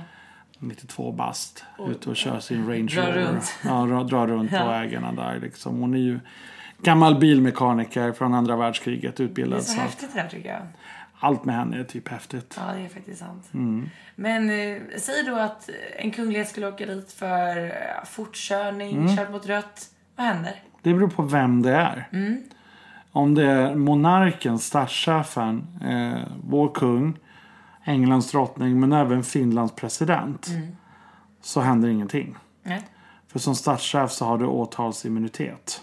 92 0.59 1.13
bast. 1.13 1.65
Ute 1.89 2.11
och 2.11 2.17
kör 2.17 2.41
sin 2.41 2.69
Range 2.69 2.95
Drar 2.95 3.07
Rover. 3.07 3.33
runt. 3.33 3.55
Ja, 3.65 3.71
drar, 3.87 4.05
drar 4.05 4.27
runt 4.27 4.51
på 4.51 4.67
vägarna 4.67 5.13
där 5.13 5.41
liksom. 5.41 5.81
Hon 5.81 5.95
är 5.95 5.99
ju 5.99 6.21
gammal 6.83 7.19
bilmekaniker 7.19 8.13
från 8.13 8.35
andra 8.35 8.57
världskriget 8.57 9.17
Det 9.17 9.23
är 9.23 9.25
utbildad. 9.25 9.63
så 9.63 9.73
Så 9.73 9.81
häftigt 9.81 10.11
det 10.15 10.21
här 10.21 10.29
tycker 10.29 10.49
jag. 10.49 10.63
allt 11.21 11.45
med 11.45 11.55
henne 11.55 11.79
är 11.81 11.85
typ 11.85 12.09
häftigt. 12.09 12.59
Ja, 12.67 12.73
det 12.75 12.81
är 12.85 12.89
faktiskt 12.89 13.19
sant. 13.19 13.49
Mm. 13.55 13.89
Men 14.17 14.51
eh, 14.51 14.83
säg 14.99 15.23
då 15.27 15.35
att 15.37 15.71
en 15.99 16.11
kunglighet 16.11 16.49
skulle 16.49 16.69
åka 16.69 16.87
dit 16.87 17.13
för 17.13 17.65
eh, 17.65 18.05
fortkörning, 18.07 18.97
Mm. 18.99 19.17
kört 19.17 19.31
mot 19.31 19.47
rött. 19.47 19.87
Vad 20.17 20.27
händer? 20.27 20.55
Det 20.83 20.95
beror 20.95 21.09
på 21.09 21.23
vem 21.23 21.63
det 21.63 21.73
är. 21.73 22.09
Om 23.13 23.35
det 23.35 23.45
är 23.47 23.75
monarken, 23.75 24.59
statschefen, 24.59 25.67
eh, 25.85 26.23
vår 26.45 26.69
kung, 26.75 27.19
Englands 27.85 28.31
drottning 28.31 28.81
men 28.81 28.93
även 28.93 29.23
Finlands 29.25 29.75
president. 29.75 30.49
Så 31.41 31.61
händer 31.61 31.89
ingenting. 31.89 32.37
Nej. 32.63 32.83
För 33.29 33.39
som 33.39 33.55
statschef 33.55 34.11
så 34.11 34.25
har 34.25 34.39
du 34.39 34.47
åtalsimmunitet. 34.47 35.83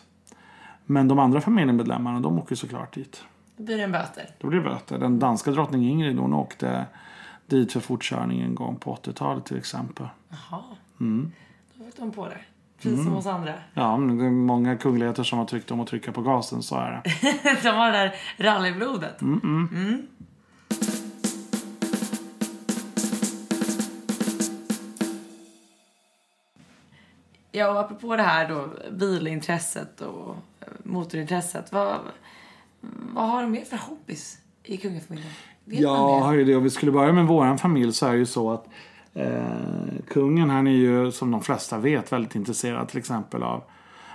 Men 0.85 1.07
de 1.07 1.19
andra 1.19 1.41
familjemedlemmarna 1.41 2.19
de 2.19 2.39
åker 2.39 2.55
såklart 2.55 2.93
dit. 2.93 3.23
Då 3.57 3.63
blir 3.63 3.77
det 3.77 3.83
en 3.83 3.91
böter. 3.91 4.29
Då 4.39 4.47
blir 4.47 4.59
det 4.59 4.69
böter. 4.69 4.99
Den 4.99 5.19
danska 5.19 5.51
drottning 5.51 5.89
Ingrid 5.89 6.17
hon 6.19 6.33
åkte 6.33 6.85
dit 7.47 7.73
för 7.73 7.79
fortkörning 7.79 8.41
en 8.41 8.55
gång 8.55 8.75
på 8.75 8.95
80-talet 8.95 9.45
till 9.45 9.57
exempel. 9.57 10.07
Jaha. 10.29 10.63
Mm. 10.99 11.31
Då 11.73 11.85
fick 11.85 11.97
de 11.97 12.11
på 12.11 12.25
det. 12.25 12.37
Precis 12.81 13.03
som 13.03 13.15
oss 13.15 13.25
andra. 13.25 13.53
Ja, 13.73 13.97
men 13.97 14.17
det 14.17 14.25
är 14.25 14.29
många 14.29 14.77
kungligheter 14.77 15.23
som 15.23 15.39
har 15.39 15.45
tryckt 15.45 15.71
om 15.71 15.79
att 15.79 15.87
trycka 15.87 16.11
på 16.11 16.21
gasen, 16.21 16.63
så 16.63 16.75
är 16.75 16.91
det. 16.91 17.01
de 17.63 17.69
har 17.69 17.91
det 17.91 17.97
där 17.97 18.15
rallyblodet. 18.37 19.21
Mm. 19.21 20.07
Ja, 27.51 27.69
och 27.71 27.79
apropå 27.79 28.15
det 28.15 28.23
här 28.23 28.49
då, 28.49 28.69
bilintresset 28.91 30.01
och 30.01 30.35
eh, 30.59 30.67
motorintresset. 30.83 31.71
Vad, 31.71 31.97
vad 33.13 33.29
har 33.29 33.41
de 33.41 33.51
mer 33.51 33.65
för 33.65 33.77
hobbys 33.77 34.37
i 34.63 34.77
kungafamiljen? 34.77 35.31
Vet 35.65 35.79
Ja, 35.79 36.17
det? 36.19 36.25
hör 36.25 36.33
ju 36.33 36.43
det. 36.45 36.55
Om 36.55 36.63
vi 36.63 36.69
skulle 36.69 36.91
börja 36.91 37.13
med 37.13 37.25
våran 37.27 37.57
familj 37.57 37.93
så 37.93 38.05
är 38.05 38.11
det 38.11 38.17
ju 38.17 38.25
så 38.25 38.51
att 38.51 38.67
kungen 40.07 40.49
han 40.49 40.67
är 40.67 40.71
ju 40.71 41.11
som 41.11 41.31
de 41.31 41.41
flesta 41.41 41.77
vet 41.77 42.11
väldigt 42.11 42.35
intresserad 42.35 42.87
till 42.87 42.97
exempel 42.97 43.43
av 43.43 43.63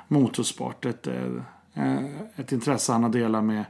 motorsport. 0.08 0.84
Ett, 0.84 1.06
eh, 1.06 2.04
ett 2.36 2.52
intresse 2.52 2.92
han 2.92 3.02
har 3.02 3.10
delat 3.10 3.44
med, 3.44 3.64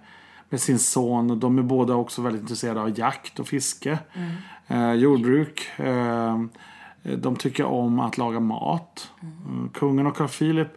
med 0.49 0.61
sin 0.61 0.79
son. 0.79 1.41
De 1.41 1.59
är 1.59 1.63
båda 1.63 1.95
också 1.95 2.23
väldigt 2.23 2.43
intresserade 2.43 2.81
av 2.81 2.99
jakt 2.99 3.41
och 3.41 3.49
fiske. 3.49 3.99
Eh, 4.67 4.93
jordbruk. 4.93 5.71
Eh, 5.79 6.43
de 7.03 7.37
tycker 7.37 7.65
om 7.65 8.01
att 8.01 8.19
laga 8.19 8.41
mat. 8.41 9.11
Mm, 9.23 9.69
Kungen 9.69 10.07
och 10.07 10.17
Carl 10.17 10.29
Philip 10.29 10.69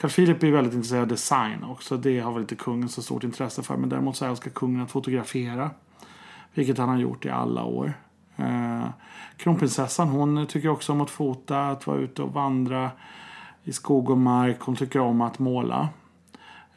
Carl 0.00 0.10
Philip 0.10 0.42
är 0.42 0.50
väldigt 0.50 0.74
intresserad 0.74 1.02
av 1.02 1.08
design 1.08 1.64
också. 1.64 1.96
Det 1.96 2.20
har 2.20 2.32
väl 2.32 2.40
inte 2.40 2.56
kungen 2.56 2.88
så 2.88 3.02
stort 3.02 3.24
intresse 3.24 3.62
för. 3.62 3.76
Men 3.76 3.88
däremot 3.88 4.16
så 4.16 4.24
älskar 4.24 4.50
kungen 4.50 4.82
att 4.82 4.90
fotografera. 4.90 5.70
Vilket 6.54 6.78
han 6.78 6.88
har 6.88 6.98
gjort 6.98 7.26
i 7.26 7.30
alla 7.30 7.64
år. 7.64 7.92
Eh, 8.36 8.69
kronprinsessan 9.36 10.08
hon 10.08 10.46
tycker 10.46 10.68
också 10.68 10.92
om 10.92 11.00
att 11.00 11.10
fota, 11.10 11.66
att 11.68 11.86
vara 11.86 11.98
ute 11.98 12.22
och 12.22 12.32
vandra 12.32 12.90
i 13.64 13.72
skog 13.72 14.10
och 14.10 14.18
mark. 14.18 14.60
Hon 14.60 14.76
tycker 14.76 15.00
om 15.00 15.20
att 15.20 15.38
måla. 15.38 15.88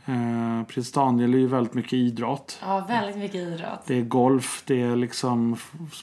Eh, 0.06 0.64
Prins 0.68 0.92
Daniel 0.92 1.34
är 1.34 1.38
ju 1.38 1.48
väldigt 1.48 1.74
mycket 1.74 1.94
idrott. 1.94 2.60
Ja, 2.62 2.86
väldigt 2.88 3.18
mycket 3.18 3.36
idrott. 3.36 3.84
Det 3.88 3.96
är 3.96 4.02
golf, 4.02 4.64
det 4.68 4.82
är 4.82 4.96
liksom 4.96 5.58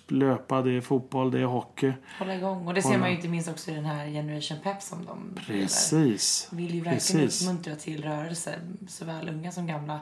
löpa, 0.09 0.63
det 0.63 0.73
är 0.73 0.81
fotboll, 0.81 1.31
det 1.31 1.41
är 1.41 1.45
hockey. 1.45 1.93
Hålla 2.19 2.35
igång. 2.35 2.67
Och 2.67 2.75
det 2.75 2.83
ser 2.83 2.89
Hålla. 2.89 3.01
man 3.01 3.11
ju 3.11 3.17
inte 3.17 3.29
minst 3.29 3.49
också 3.49 3.71
i 3.71 3.75
den 3.75 3.85
här 3.85 4.07
Generation 4.07 4.59
Pep 4.63 4.83
som 4.83 4.99
de 5.05 5.43
driver. 5.45 5.63
Precis. 5.63 6.49
Vill 6.53 6.75
ju 6.75 6.81
verkligen 6.81 7.27
Precis. 7.27 7.43
uppmuntra 7.43 7.75
till 7.75 8.03
rörelse, 8.05 8.55
såväl 8.89 9.29
unga 9.29 9.53
som 9.53 9.67
gamla. 9.67 10.01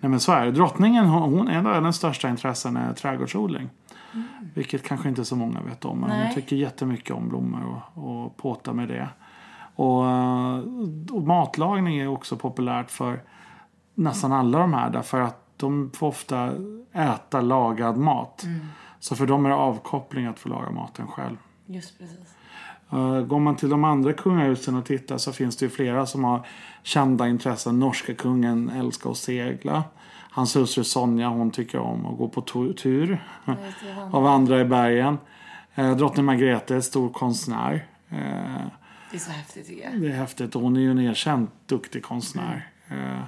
Nej 0.00 0.10
men 0.10 0.20
så 0.20 0.32
är 0.32 0.44
det. 0.44 0.52
Drottningen 0.52 1.06
hon, 1.06 1.32
hon 1.32 1.48
en 1.48 1.66
av 1.66 1.82
den 1.82 1.92
största 1.92 2.28
intressen 2.28 2.76
är 2.76 2.92
trädgårdsodling. 2.92 3.70
Vilket 4.54 4.82
kanske 4.82 5.08
inte 5.08 5.24
så 5.24 5.36
många 5.36 5.60
vet 5.60 5.84
om. 5.84 6.00
Men 6.00 6.10
hon 6.10 6.18
Nej. 6.18 6.34
tycker 6.34 6.42
tycker 6.42 6.56
jättemycket 6.56 7.16
om 7.16 7.28
blommor 7.28 7.82
och, 7.94 8.24
och 8.24 8.36
påta 8.36 8.72
med 8.72 8.88
det. 8.88 9.08
Och, 9.74 10.06
eh, 10.06 10.58
och 11.10 11.22
matlagning 11.22 11.98
är 11.98 12.06
också 12.06 12.36
populärt 12.36 12.90
för 12.90 13.22
nästan 13.94 14.32
alla 14.32 14.58
de 14.58 14.72
här. 14.72 14.90
Därför 14.90 15.20
att 15.20 15.38
de 15.56 15.90
får 15.94 16.06
ofta 16.06 16.52
äta 16.92 17.40
lagad 17.40 17.96
mat. 17.96 18.46
Så 19.00 19.16
för 19.16 19.26
dem 19.26 19.46
är 19.46 19.50
det 19.50 19.56
avkoppling 19.56 20.26
att 20.26 20.38
få 20.38 20.48
laga 20.48 20.70
maten 20.70 21.06
själv. 21.06 21.36
Just 21.66 21.98
precis. 21.98 22.34
Uh, 22.92 23.20
går 23.20 23.40
man 23.40 23.56
till 23.56 23.68
de 23.68 23.84
andra 23.84 24.12
kungahusen 24.12 24.74
och 24.74 24.84
tittar 24.84 25.18
så 25.18 25.32
finns 25.32 25.56
det 25.56 25.64
ju 25.64 25.70
flera 25.70 26.06
som 26.06 26.24
har 26.24 26.46
kända 26.82 27.28
intressen. 27.28 27.78
Norska 27.78 28.14
kungen 28.14 28.70
älskar 28.70 29.10
att 29.10 29.16
segla. 29.16 29.84
Hans 30.34 30.56
hustru 30.56 30.84
Sonja 30.84 31.28
hon 31.28 31.50
tycker 31.50 31.78
om 31.78 32.06
att 32.06 32.18
gå 32.18 32.28
på 32.28 32.40
tur 32.72 33.24
och 34.10 34.22
vandra 34.22 34.60
i 34.60 34.64
bergen. 34.64 35.18
Uh, 35.78 35.96
drottning 35.96 36.26
Margrethe 36.26 36.82
stor 36.82 37.10
konstnär. 37.10 37.86
Uh, 38.12 38.18
Det 39.10 39.16
är 39.16 39.18
så 39.18 39.30
häftigt 39.30 39.66
tycker 39.66 39.84
jag. 39.84 40.00
det 40.00 40.06
är 40.06 40.12
häftigt 40.12 40.54
hon 40.54 40.76
är 40.76 40.80
ju 40.80 40.90
en 40.90 40.98
erkänt 40.98 41.50
duktig 41.66 42.02
konstnär. 42.02 42.70
Uh, 42.92 43.22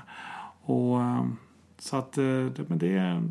och, 0.62 0.96
um, 0.96 1.36
så 1.78 1.96
att 1.96 2.18
uh, 2.18 2.46
det, 2.46 2.68
men 2.68 2.78
det 2.78 2.96
är 2.96 3.22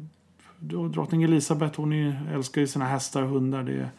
drottning 0.90 1.24
Elisabeth 1.24 1.80
hon 1.80 1.94
är, 1.94 2.34
älskar 2.34 2.62
ju 2.62 2.68
sina 2.68 2.86
hästar 2.86 3.24
och 3.24 3.30
hundar. 3.30 3.64
Det, 3.64 3.90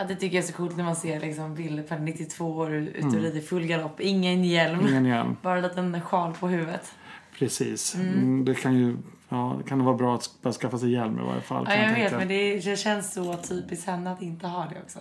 Ja, 0.00 0.04
det 0.04 0.14
tycker 0.14 0.36
jag 0.36 0.44
är 0.44 0.46
så 0.46 0.52
coolt 0.52 0.76
när 0.76 0.84
man 0.84 0.96
ser 0.96 1.20
liksom 1.20 1.54
bilder 1.54 1.82
på 1.82 1.94
92 1.94 2.44
år 2.44 2.74
ute 2.74 3.06
och 3.06 3.12
rider 3.12 3.40
full 3.40 3.66
galopp. 3.66 4.00
Ingen 4.00 4.44
hjälm. 4.44 4.78
Mm. 4.80 4.90
ingen 4.90 5.04
hjälm. 5.04 5.36
Bara 5.42 5.56
en 5.56 5.62
liten 5.62 6.00
sjal 6.00 6.34
på 6.34 6.48
huvudet. 6.48 6.92
Precis. 7.38 7.94
Mm, 7.94 8.44
det 8.44 8.54
kan 8.54 8.78
ju 8.78 8.96
ja, 9.28 9.54
det 9.58 9.68
kan 9.68 9.84
vara 9.84 9.96
bra 9.96 10.14
att 10.14 10.30
bara 10.42 10.52
skaffa 10.52 10.78
sig 10.78 10.90
hjälm 10.92 11.18
i 11.20 11.22
varje 11.22 11.40
fall. 11.40 11.64
Ja, 11.68 11.74
kan 11.74 11.82
jag 11.84 11.94
vet. 11.94 12.12
Men 12.12 12.28
det, 12.28 12.54
det 12.60 12.78
känns 12.78 13.12
så 13.12 13.34
typiskt 13.36 13.86
henne 13.86 14.12
att 14.12 14.22
inte 14.22 14.46
ha 14.46 14.60
det 14.74 14.80
också. 14.82 14.98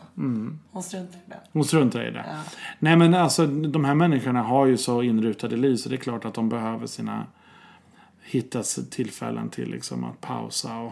Hon 0.71 0.83
struntar 0.83 1.17
i 1.17 1.21
det. 1.29 1.39
Hon 1.53 1.63
struntar 1.63 2.07
i 2.07 2.11
det. 2.11 2.25
Ja. 2.27 2.39
Nej 2.79 2.95
men 2.95 3.13
alltså 3.13 3.47
de 3.47 3.85
här 3.85 3.95
människorna 3.95 4.41
har 4.43 4.65
ju 4.65 4.77
så 4.77 5.01
inrutade 5.03 5.57
liv 5.57 5.75
så 5.75 5.89
det 5.89 5.95
är 5.95 5.97
klart 5.97 6.25
att 6.25 6.33
de 6.33 6.49
behöver 6.49 6.87
sina 6.87 7.25
hitta 8.21 8.63
tillfällen 8.91 9.49
till 9.49 9.69
liksom 9.71 10.03
att 10.03 10.21
pausa 10.21 10.77
och 10.77 10.91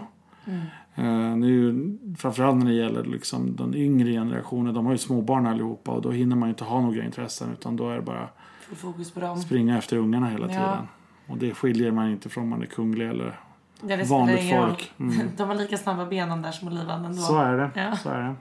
eh, 0.95 1.37
det 1.37 1.47
är 1.47 1.49
ju, 1.49 1.97
framförallt 2.17 2.57
när 2.57 2.65
det 2.65 2.73
gäller 2.77 3.03
liksom 3.03 3.55
den 3.55 3.75
yngre 3.75 4.11
generationen. 4.11 4.73
De 4.73 4.85
har 4.85 4.91
ju 4.93 4.97
småbarn 4.97 5.47
allihopa 5.47 5.91
och 5.91 6.01
då 6.01 6.11
hinner 6.11 6.35
man 6.35 6.49
ju 6.49 6.51
inte 6.51 6.63
ha 6.63 6.81
några 6.81 7.03
intressen 7.03 7.51
utan 7.53 7.75
då 7.75 7.89
är 7.89 7.95
det 7.95 8.01
bara 8.01 8.29
Full 8.61 8.75
fokus 8.77 9.11
på 9.11 9.19
dem. 9.19 9.37
springa 9.37 9.77
efter 9.77 9.97
ungarna 9.97 10.27
hela 10.29 10.45
Ja. 10.45 10.49
tiden. 10.53 10.87
Och 11.27 11.37
det 11.37 11.53
skiljer 11.53 11.91
man 11.91 12.09
inte 12.11 12.29
från 12.29 12.43
om 12.43 12.49
man 12.49 12.61
är 12.61 12.65
kunglig 12.65 13.09
eller 13.09 13.39
Ja, 13.87 13.97
vanligt 14.05 14.49
folk. 14.49 14.93
Mm. 14.99 15.29
De 15.37 15.47
har 15.47 15.55
lika 15.55 15.77
snabba 15.77 16.05
ben 16.05 16.41
där 16.41 16.51
som 16.51 16.67
Olivan 16.67 17.05
ändå. 17.05 17.21
Så 17.21 17.37
är 17.37 17.57
det. 17.57 17.71
Ja. 17.75 17.95
Så 17.95 18.09
är 18.09 18.19
det. 18.23 18.35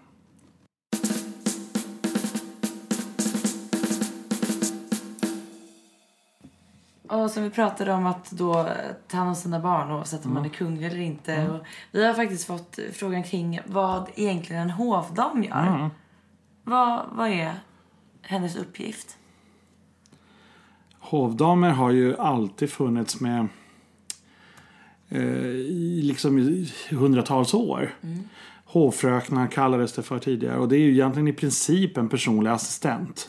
Och 7.09 7.31
som 7.31 7.43
vi 7.43 7.51
pratade 7.51 7.93
om 7.93 8.07
att 8.07 8.31
då 8.31 8.69
ta 9.09 9.17
hand 9.17 9.29
om 9.29 9.35
sina 9.35 9.61
barn 9.61 9.91
oavsett 9.93 10.25
om 10.25 10.31
Mm. 10.31 10.43
man 10.43 10.51
är 10.51 10.55
kunglig 10.55 10.87
eller 10.87 11.01
inte. 11.01 11.49
Och 11.49 11.67
vi 11.93 12.07
har 12.07 12.15
faktiskt 12.15 12.47
fått 12.47 12.79
frågan 12.93 13.23
kring 13.23 13.61
vad 13.67 14.11
egentligen 14.15 14.63
en 14.63 14.71
hovdam 14.71 15.43
gör. 15.43 15.67
Mm. 15.67 15.91
Vad, 16.65 17.07
vad 17.13 17.29
är 17.29 17.55
hennes 18.23 18.57
uppgift? 18.57 19.19
Hovdamer 21.05 21.71
har 21.71 21.91
ju 21.91 22.17
alltid 22.17 22.71
funnits 22.71 23.21
med 23.21 23.49
eh, 25.09 25.23
i 25.23 26.01
liksom 26.05 26.39
i 26.39 26.73
hundratals 26.91 27.55
år. 27.55 27.95
Hovfröknar 28.65 29.47
kallades 29.47 29.93
det 29.93 30.03
för 30.03 30.19
tidigare 30.19 30.59
och 30.59 30.69
det 30.69 30.77
är 30.77 30.81
ju 30.81 30.93
egentligen 30.93 31.29
i 31.29 31.33
princip 31.33 31.97
en 31.97 32.09
personlig 32.09 32.51
assistent. 32.51 33.29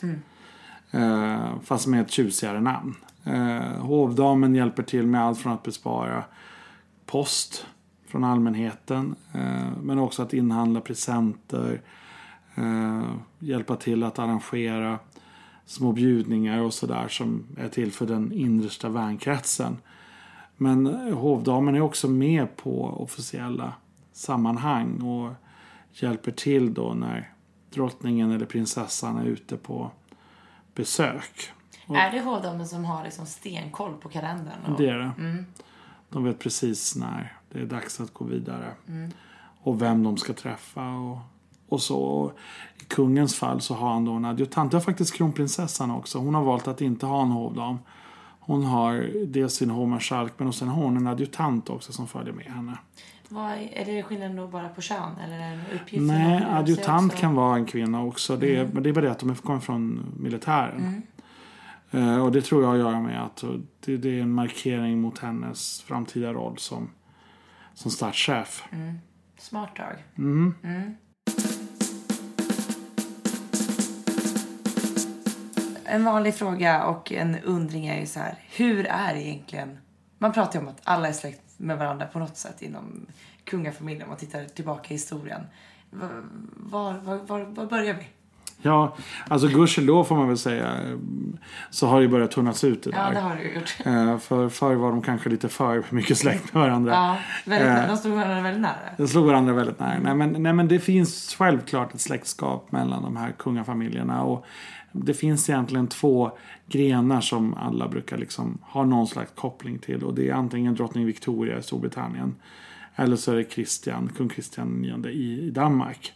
Eh, 0.90 1.60
fast 1.64 1.86
med 1.86 2.00
ett 2.00 2.10
tjusigare 2.10 2.60
namn. 2.60 2.94
Eh, 3.24 3.80
hovdamen 3.80 4.54
hjälper 4.54 4.82
till 4.82 5.06
med 5.06 5.22
allt 5.22 5.38
från 5.38 5.52
att 5.52 5.62
bespara 5.62 6.24
post 7.06 7.66
från 8.08 8.24
allmänheten 8.24 9.14
eh, 9.32 9.70
men 9.82 9.98
också 9.98 10.22
att 10.22 10.32
inhandla 10.32 10.80
presenter, 10.80 11.82
eh, 12.54 13.04
hjälpa 13.38 13.76
till 13.76 14.02
att 14.02 14.18
arrangera 14.18 14.98
små 15.66 15.92
bjudningar 15.92 16.60
och 16.60 16.74
sådär 16.74 17.08
som 17.08 17.44
är 17.56 17.68
till 17.68 17.92
för 17.92 18.06
den 18.06 18.32
innersta 18.32 18.88
vänkretsen. 18.88 19.78
Men 20.56 20.86
hovdamen 21.12 21.74
är 21.74 21.80
också 21.80 22.08
med 22.08 22.56
på 22.56 22.84
officiella 22.84 23.72
sammanhang 24.12 25.02
och 25.02 25.32
hjälper 25.92 26.32
till 26.32 26.74
då 26.74 26.94
när 26.94 27.32
drottningen 27.70 28.32
eller 28.32 28.46
prinsessan 28.46 29.16
är 29.16 29.24
ute 29.24 29.56
på 29.56 29.90
besök. 30.74 31.52
Är 31.88 32.10
det 32.10 32.20
hovdamen 32.20 32.68
som 32.68 32.84
har 32.84 33.04
liksom 33.04 33.26
stenkoll 33.26 33.94
på 33.94 34.08
kalendern? 34.08 34.64
Och... 34.66 34.78
Det 34.78 34.88
är 34.88 34.98
det. 34.98 35.44
De 36.08 36.24
vet 36.24 36.38
precis 36.38 36.96
när 36.96 37.36
det 37.52 37.58
är 37.58 37.66
dags 37.66 38.00
att 38.00 38.14
gå 38.14 38.24
vidare. 38.24 38.72
Mm. 38.88 39.10
Och 39.62 39.82
vem 39.82 40.02
de 40.02 40.16
ska 40.16 40.32
träffa 40.32 40.88
och, 40.90 41.18
och 41.68 41.82
så. 41.82 42.32
Kungens 42.88 43.34
fall 43.34 43.60
så 43.60 43.74
har 43.74 43.92
han 43.92 44.04
då 44.04 44.12
en 44.12 44.24
adjutant. 44.24 44.70
Det 44.70 44.76
har 44.76 44.82
faktiskt 44.82 45.14
kronprinsessan 45.14 45.90
också. 45.90 46.18
Hon 46.18 46.34
har 46.34 46.44
valt 46.44 46.68
att 46.68 46.80
inte 46.80 47.06
ha 47.06 47.22
en 47.22 47.30
hovdam. 47.30 47.78
Hon 48.40 48.64
har 48.64 49.10
dels 49.26 49.54
sin 49.54 49.70
hovmarskalk 49.70 50.32
men 50.36 50.48
och 50.48 50.54
sen 50.54 50.68
har 50.68 50.82
hon 50.82 50.96
en 50.96 51.06
adjutant 51.06 51.70
också 51.70 51.92
som 51.92 52.08
följer 52.08 52.32
med 52.32 52.46
henne. 52.46 52.78
Vad 53.28 53.52
är, 53.52 53.68
är 53.72 53.84
det 53.84 54.02
skillnad 54.02 54.36
då 54.36 54.46
bara 54.46 54.68
på 54.68 54.80
kön? 54.80 55.16
Eller 55.24 55.38
är 55.38 55.50
det 55.50 55.76
uppgift 55.76 56.02
Nej, 56.02 56.46
adjutant 56.50 57.14
kan 57.14 57.34
vara 57.34 57.56
en 57.56 57.66
kvinna 57.66 58.02
också. 58.02 58.36
Det 58.36 58.56
är, 58.56 58.68
Men 58.72 58.82
det 58.82 58.88
är 58.88 58.92
bara 58.92 59.04
det 59.04 59.10
att 59.10 59.18
de 59.18 59.34
kommer 59.34 59.60
från 59.60 60.12
militären. 60.20 61.02
Eh, 61.90 62.24
och 62.24 62.32
det 62.32 62.42
tror 62.42 62.62
jag 62.62 62.68
har 62.68 62.74
att 62.74 62.80
göra 62.80 63.00
med 63.00 63.22
att 63.22 63.44
det, 63.84 63.96
det 63.96 64.18
är 64.18 64.22
en 64.22 64.32
markering 64.32 65.00
mot 65.00 65.18
hennes 65.18 65.82
framtida 65.82 66.32
roll 66.32 66.58
som, 66.58 66.90
som 67.74 67.90
statschef. 67.90 68.64
Smart 69.38 69.76
drag. 69.76 69.96
Mm. 70.18 70.54
En 75.88 76.04
vanlig 76.04 76.34
fråga 76.34 76.84
och 76.84 77.12
en 77.12 77.38
undring 77.38 77.86
är 77.86 78.00
ju 78.00 78.06
så 78.06 78.20
här. 78.20 78.38
Hur 78.56 78.86
är 78.86 79.14
egentligen... 79.14 79.78
Man 80.18 80.32
pratar 80.32 80.54
ju 80.54 80.66
om 80.66 80.68
att 80.68 80.80
alla 80.84 81.08
är 81.08 81.12
släkt 81.12 81.40
med 81.56 81.78
varandra 81.78 82.06
på 82.06 82.18
något 82.18 82.36
sätt 82.36 82.62
inom 82.62 83.06
kungafamiljen 83.44 84.02
om 84.02 84.08
man 84.08 84.18
tittar 84.18 84.44
tillbaka 84.44 84.86
i 84.88 84.92
historien. 84.92 85.46
Var, 85.90 86.24
var, 86.56 86.92
var, 86.92 87.16
var, 87.16 87.40
var 87.40 87.66
börjar 87.66 87.94
vi? 87.94 88.06
Ja, 88.62 88.96
alltså 89.28 89.48
gudskelov 89.48 90.04
får 90.04 90.16
man 90.16 90.28
väl 90.28 90.38
säga 90.38 90.76
så 91.70 91.86
har 91.86 92.00
det 92.00 92.08
börjat 92.08 92.30
tunnas 92.30 92.64
ut 92.64 92.82
det 92.82 92.90
Ja, 92.90 93.02
där. 93.04 93.12
det 93.14 93.20
har 93.20 93.36
ju 93.36 93.54
gjort. 93.54 93.76
Eh, 93.84 94.18
för 94.18 94.48
förr 94.48 94.74
var 94.74 94.90
de 94.90 95.02
kanske 95.02 95.30
lite 95.30 95.48
för 95.48 95.84
mycket 95.90 96.18
släkt 96.18 96.54
med 96.54 96.62
varandra. 96.62 96.92
Ja, 96.92 97.16
väldigt 97.44 97.68
Eh. 97.68 97.86
De 97.88 97.96
stod 97.96 98.12
varandra 98.12 98.42
väldigt 98.42 98.62
nära. 98.62 98.74
De 98.96 99.08
slog 99.08 99.26
varandra 99.26 99.52
väldigt 99.52 99.80
nära. 99.80 99.98
Nej 100.02 100.14
men, 100.14 100.42
nej 100.42 100.52
men 100.52 100.68
det 100.68 100.78
finns 100.80 101.34
självklart 101.38 101.94
ett 101.94 102.00
släktskap 102.00 102.72
mellan 102.72 103.02
de 103.02 103.16
här 103.16 103.32
kungafamiljerna. 103.38 104.22
Och 104.22 104.46
det 104.92 105.14
finns 105.14 105.50
egentligen 105.50 105.86
två 105.86 106.30
grenar 106.68 107.20
som 107.20 107.54
alla 107.54 107.88
brukar 107.88 108.16
liksom 108.18 108.58
ha 108.62 108.84
någon 108.84 109.06
slags 109.06 109.30
koppling 109.34 109.78
till. 109.78 110.04
Och 110.04 110.14
det 110.14 110.28
är 110.28 110.34
antingen 110.34 110.74
drottning 110.74 111.06
Victoria 111.06 111.58
i 111.58 111.62
Storbritannien. 111.62 112.34
Eller 112.96 113.16
så 113.16 113.32
är 113.32 113.36
det 113.36 113.50
Christian, 113.52 114.10
kung 114.16 114.30
Christian 114.30 114.84
IX 114.84 115.06
i 115.08 115.50
Danmark. 115.50 116.12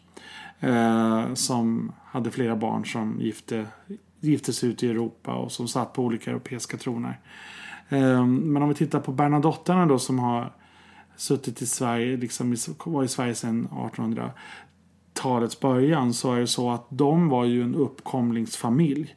Eh, 0.61 1.35
som 1.35 1.93
hade 2.05 2.31
flera 2.31 2.57
barn 2.57 2.87
som 2.87 3.21
gifte, 3.21 3.67
gifte 4.21 4.53
sig 4.53 4.69
ut 4.69 4.83
i 4.83 4.91
Europa 4.91 5.35
och 5.35 5.53
som 5.53 5.69
satt 5.69 5.93
på 5.93 6.03
olika 6.03 6.31
europeiska 6.31 6.77
troner. 6.77 7.21
Eh, 7.89 8.27
men 8.27 8.63
om 8.63 8.69
vi 8.69 8.75
tittar 8.75 9.01
på 9.01 9.13
Bernadotterna 9.13 9.87
då 9.87 9.99
som 9.99 10.19
har 10.19 10.53
suttit 11.17 11.63
i 11.63 11.67
Sverige, 11.67 12.17
liksom 12.17 12.53
i, 12.53 12.57
var 12.85 13.05
i 13.05 13.09
Sverige 13.09 13.35
sedan 13.35 13.69
1800-talets 13.71 15.61
början 15.61 16.15
så 16.15 16.35
är 16.35 16.41
det 16.41 16.47
så 16.47 16.71
att 16.71 16.87
de 16.89 17.29
var 17.29 17.45
ju 17.45 17.63
en 17.63 17.75
uppkomlingsfamilj. 17.75 19.15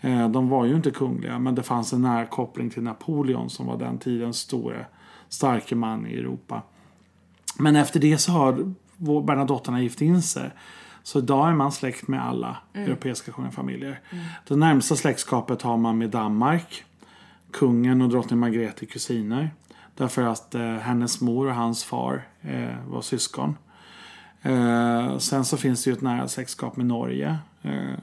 Eh, 0.00 0.28
De 0.28 0.48
var 0.48 0.64
ju 0.64 0.76
inte 0.76 0.90
kungliga 0.90 1.38
men 1.38 1.54
det 1.54 1.62
fanns 1.62 1.92
en 1.92 2.02
nära 2.02 2.26
koppling 2.26 2.70
till 2.70 2.82
Napoleon 2.82 3.50
som 3.50 3.66
var 3.66 3.76
den 3.76 3.98
tidens 3.98 4.38
store 4.38 4.86
starke 5.28 5.74
man 5.74 6.06
i 6.06 6.14
Europa. 6.14 6.62
Men 7.58 7.76
efter 7.76 8.00
det 8.00 8.18
så 8.18 8.32
har 8.32 8.74
Bernadotterna 8.98 9.82
gift 9.82 10.02
in 10.02 10.22
sig. 10.22 10.50
Så 11.02 11.18
idag 11.18 11.48
är 11.48 11.54
man 11.54 11.72
släkt 11.72 12.08
med 12.08 12.24
alla 12.24 12.56
europeiska 12.74 13.32
kungafamiljer. 13.32 14.00
Det 14.48 14.56
närmsta 14.56 14.96
släktskapet 14.96 15.62
har 15.62 15.76
man 15.76 15.98
med 15.98 16.10
Danmark. 16.10 16.84
Kungen 17.52 18.02
och 18.02 18.08
drottning 18.08 18.38
Margrethe 18.38 18.84
är 18.84 18.86
kusiner. 18.86 19.50
Därför 19.94 20.22
att 20.22 20.54
eh, 20.54 20.74
hennes 20.74 21.20
mor 21.20 21.46
och 21.46 21.54
hans 21.54 21.84
far 21.84 22.28
eh, 22.40 22.86
var 22.86 23.00
syskon. 23.00 23.56
Eh, 24.42 25.18
sen 25.18 25.44
så 25.44 25.56
finns 25.56 25.84
det 25.84 25.90
ju 25.90 25.96
ett 25.96 26.02
nära 26.02 26.28
släktskap 26.28 26.76
med 26.76 26.86
Norge. 26.86 27.38
Eh, 27.62 27.98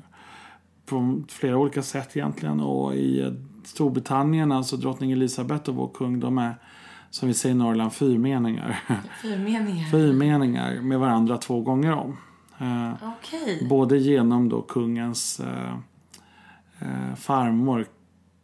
på 0.85 1.21
flera 1.29 1.57
olika 1.57 1.81
sätt 1.81 2.17
egentligen. 2.17 2.59
Och 2.59 2.95
i 2.95 3.33
Storbritannien, 3.63 4.51
alltså 4.51 4.77
drottning 4.77 5.11
Elisabeth 5.11 5.69
och 5.69 5.75
vår 5.75 5.89
kung, 5.93 6.19
de 6.19 6.37
är 6.37 6.55
som 7.09 7.27
vi 7.27 7.33
säger 7.33 7.55
i 7.55 7.57
Norrland 7.57 7.93
fyrmeningar. 7.93 8.79
Fyrmeningar. 9.21 9.89
fyrmeningar 9.91 10.81
med 10.81 10.99
varandra 10.99 11.37
två 11.37 11.61
gånger 11.61 11.93
om. 11.93 12.17
Eh, 12.57 12.93
Okej. 13.17 13.67
Både 13.69 13.97
genom 13.97 14.49
då 14.49 14.61
kungens 14.61 15.39
eh, 15.39 15.73
eh, 16.79 17.15
farmor 17.15 17.85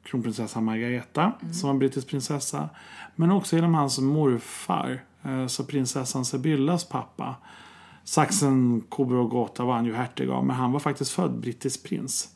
kronprinsessan 0.04 0.66
Margareta 0.66 1.32
som 1.52 1.70
var 1.70 1.78
brittisk 1.78 2.08
prinsessa. 2.08 2.70
Men 3.16 3.32
också 3.32 3.56
genom 3.56 3.74
hans 3.74 4.00
morfar, 4.00 5.04
eh, 5.24 5.48
så 5.48 5.64
prinsessan 5.64 6.26
Sibyllas 6.26 6.86
pappa. 6.90 7.36
Sachsen, 8.04 8.84
Coburg 8.90 9.30
Gotha 9.30 9.64
var 9.64 9.74
han 9.74 9.86
ju 9.86 9.94
hertig 9.94 10.30
av, 10.30 10.46
men 10.46 10.56
han 10.56 10.72
var 10.72 10.80
faktiskt 10.80 11.12
född 11.12 11.40
brittisk 11.40 11.84
prins. 11.84 12.30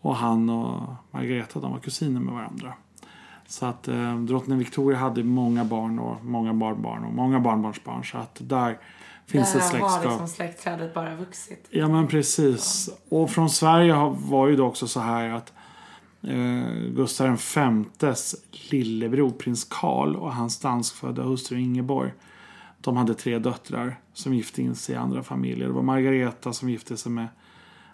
Och 0.00 0.16
han 0.16 0.50
och 0.50 0.94
Margareta 1.10 1.60
de 1.60 1.72
var 1.72 1.78
kusiner 1.78 2.20
med 2.20 2.34
varandra. 2.34 2.74
Så 3.50 3.66
att 3.66 3.88
eh, 3.88 4.18
drottning 4.18 4.58
Victoria 4.58 4.98
hade 4.98 5.24
många 5.24 5.64
barn 5.64 5.98
och 5.98 6.24
många 6.24 6.54
barnbarn 6.54 7.04
och 7.04 7.12
många 7.12 7.40
barnbarnsbarn. 7.40 8.04
Så 8.04 8.18
att 8.18 8.38
där 8.40 8.78
finns 9.26 9.48
ett 9.48 9.54
Där 9.54 9.60
har 9.60 9.68
släktskap. 9.68 10.04
liksom 10.04 10.28
släktträdet 10.28 10.94
bara 10.94 11.16
vuxit. 11.16 11.66
Ja 11.70 11.88
men 11.88 12.08
precis. 12.08 12.90
Och 13.08 13.30
från 13.30 13.50
Sverige 13.50 13.94
var 14.14 14.48
ju 14.48 14.56
det 14.56 14.62
också 14.62 14.88
så 14.88 15.00
här 15.00 15.28
att 15.28 15.52
eh, 16.22 16.72
Gustav 16.96 17.36
Vs 18.00 18.34
lillebror 18.70 19.30
prins 19.30 19.64
Karl 19.64 20.16
och 20.16 20.34
hans 20.34 20.58
danskfödda 20.60 21.22
hustru 21.22 21.58
Ingeborg. 21.58 22.12
De 22.80 22.96
hade 22.96 23.14
tre 23.14 23.38
döttrar 23.38 24.00
som 24.12 24.34
gifte 24.34 24.62
in 24.62 24.74
sig 24.74 24.94
i 24.94 24.98
andra 24.98 25.22
familjer. 25.22 25.66
Det 25.66 25.72
var 25.74 25.82
Margareta 25.82 26.52
som 26.52 26.70
gifte 26.70 26.96
sig 26.96 27.12
med 27.12 27.28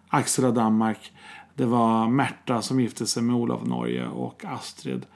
Axel 0.08 0.44
av 0.44 0.54
Danmark. 0.54 1.12
Det 1.54 1.66
var 1.66 2.08
Märta 2.08 2.62
som 2.62 2.80
gifte 2.80 3.06
sig 3.06 3.22
med 3.22 3.36
Olof 3.36 3.60
av 3.60 3.68
Norge 3.68 4.06
och 4.08 4.44
Astrid 4.44 5.06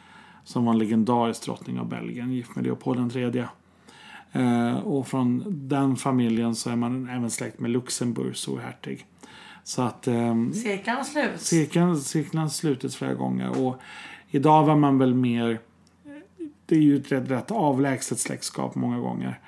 som 0.49 0.65
var 0.65 0.73
en 0.73 0.79
legendarisk 0.79 1.45
drottning 1.45 1.79
av 1.79 1.89
Belgien, 1.89 2.33
gift 2.33 2.57
med 2.57 2.65
Leopold 2.65 3.17
III. 3.17 3.45
Eh, 4.33 4.79
och 4.79 5.09
från 5.09 5.45
den 5.47 5.97
familjen 5.97 6.55
så 6.55 6.71
är 6.71 6.77
man 6.77 7.09
även 7.09 7.31
släkt 7.31 7.61
med 7.61 7.71
Luxemburgs 7.71 8.39
storhertig. 8.39 9.07
Så 9.65 9.83
att 9.83 10.07
eh, 10.07 10.35
Cirkeln 10.53 11.05
sluts. 11.05 11.45
cirkeln, 11.47 11.97
cirkeln 11.97 12.51
slutits 12.51 12.97
flera 12.97 13.15
gånger. 13.15 13.67
Och 13.67 13.81
idag 14.31 14.65
var 14.65 14.77
man 14.77 14.99
väl 14.99 15.15
mer... 15.15 15.61
Det 16.67 16.75
är 16.75 16.81
ju 16.81 16.97
ett 16.97 17.13
rätt, 17.13 17.31
rätt 17.31 17.51
avlägset 17.51 18.19
släktskap 18.19 18.75
många 18.75 18.99
gånger. 18.99 19.41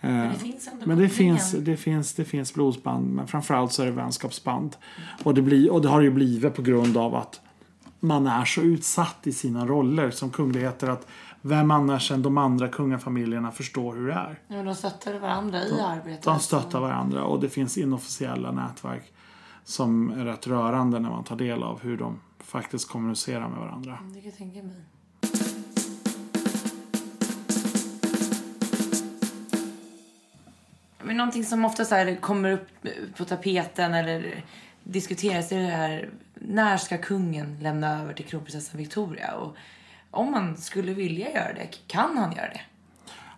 Eh, 0.00 0.10
Men 0.10 0.32
det 0.32 0.38
finns 0.38 0.68
ändå 0.68 0.86
men 0.86 0.98
det 0.98 1.08
finns, 1.08 1.52
det, 1.52 1.76
finns, 1.76 2.14
det 2.14 2.24
finns 2.24 2.54
blodsband, 2.54 3.14
men 3.14 3.26
framförallt 3.26 3.72
så 3.72 3.82
är 3.82 3.86
det 3.86 3.92
vänskapsband. 3.92 4.76
Och 5.22 5.34
det, 5.34 5.42
blir, 5.42 5.72
och 5.72 5.82
det 5.82 5.88
har 5.88 5.98
det 5.98 6.04
ju 6.04 6.10
blivit 6.10 6.54
på 6.54 6.62
grund 6.62 6.96
av 6.96 7.14
att 7.14 7.40
man 8.04 8.26
är 8.26 8.44
så 8.44 8.60
utsatt 8.60 9.26
i 9.26 9.32
sina 9.32 9.66
roller 9.66 10.10
som 10.10 10.30
kungligheter 10.30 10.88
att 10.88 11.06
vem 11.40 11.70
annars 11.70 12.10
än 12.10 12.22
de 12.22 12.38
andra 12.38 12.68
kungafamiljerna 12.68 13.50
förstår 13.50 13.94
hur 13.94 14.06
det 14.06 14.14
är. 14.14 14.38
Ja, 14.48 14.62
de 14.62 14.74
stöttar 14.74 15.18
varandra 15.18 15.58
i 15.58 15.80
arbetet. 15.80 16.22
De 16.22 16.38
stöttar 16.38 16.80
varandra 16.80 17.24
och 17.24 17.40
det 17.40 17.48
finns 17.48 17.78
inofficiella 17.78 18.52
nätverk 18.52 19.12
som 19.64 20.10
är 20.10 20.24
rätt 20.24 20.46
rörande 20.46 20.98
när 20.98 21.10
man 21.10 21.24
tar 21.24 21.36
del 21.36 21.62
av 21.62 21.80
hur 21.80 21.96
de 21.96 22.20
faktiskt 22.38 22.88
kommunicerar 22.88 23.48
med 23.48 23.58
varandra. 23.58 23.98
Det 24.14 24.20
kan 24.20 24.30
jag 24.30 24.36
tänka 24.36 24.62
mig. 24.62 24.84
Men 31.02 31.16
någonting 31.16 31.44
som 31.44 31.64
ofta 31.64 31.84
så 31.84 31.94
här 31.94 32.20
kommer 32.20 32.52
upp 32.52 32.68
på 33.16 33.24
tapeten 33.24 33.94
eller 33.94 34.44
diskuteras 34.84 35.52
är 35.52 35.58
det 35.58 35.66
här 35.66 36.10
när 36.48 36.76
ska 36.76 36.98
kungen 36.98 37.56
lämna 37.60 38.00
över 38.00 38.14
till 38.14 38.24
kronprinsessan 38.24 38.78
Victoria? 38.78 39.34
Och 39.34 39.56
om 40.10 40.30
man 40.30 40.56
skulle 40.56 40.94
vilja 40.94 41.30
göra 41.30 41.52
det, 41.52 41.68
kan 41.86 42.16
han 42.16 42.32
göra 42.32 42.48
det? 42.48 42.60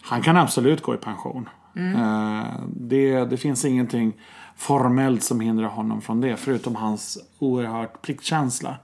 Han 0.02 0.22
kan 0.22 0.36
absolut 0.36 0.82
gå 0.82 0.94
i 0.94 0.98
pension. 0.98 1.48
Eh, 1.76 2.44
det, 2.76 3.24
det 3.24 3.36
finns 3.36 3.64
ingenting 3.64 4.12
formellt 4.56 5.22
som 5.22 5.40
hindrar 5.40 5.68
honom 5.68 6.02
från 6.02 6.20
det 6.20 6.36
förutom 6.36 6.76
hans 6.76 7.18
oerhört 7.38 8.02
pliktkänsla 8.02 8.76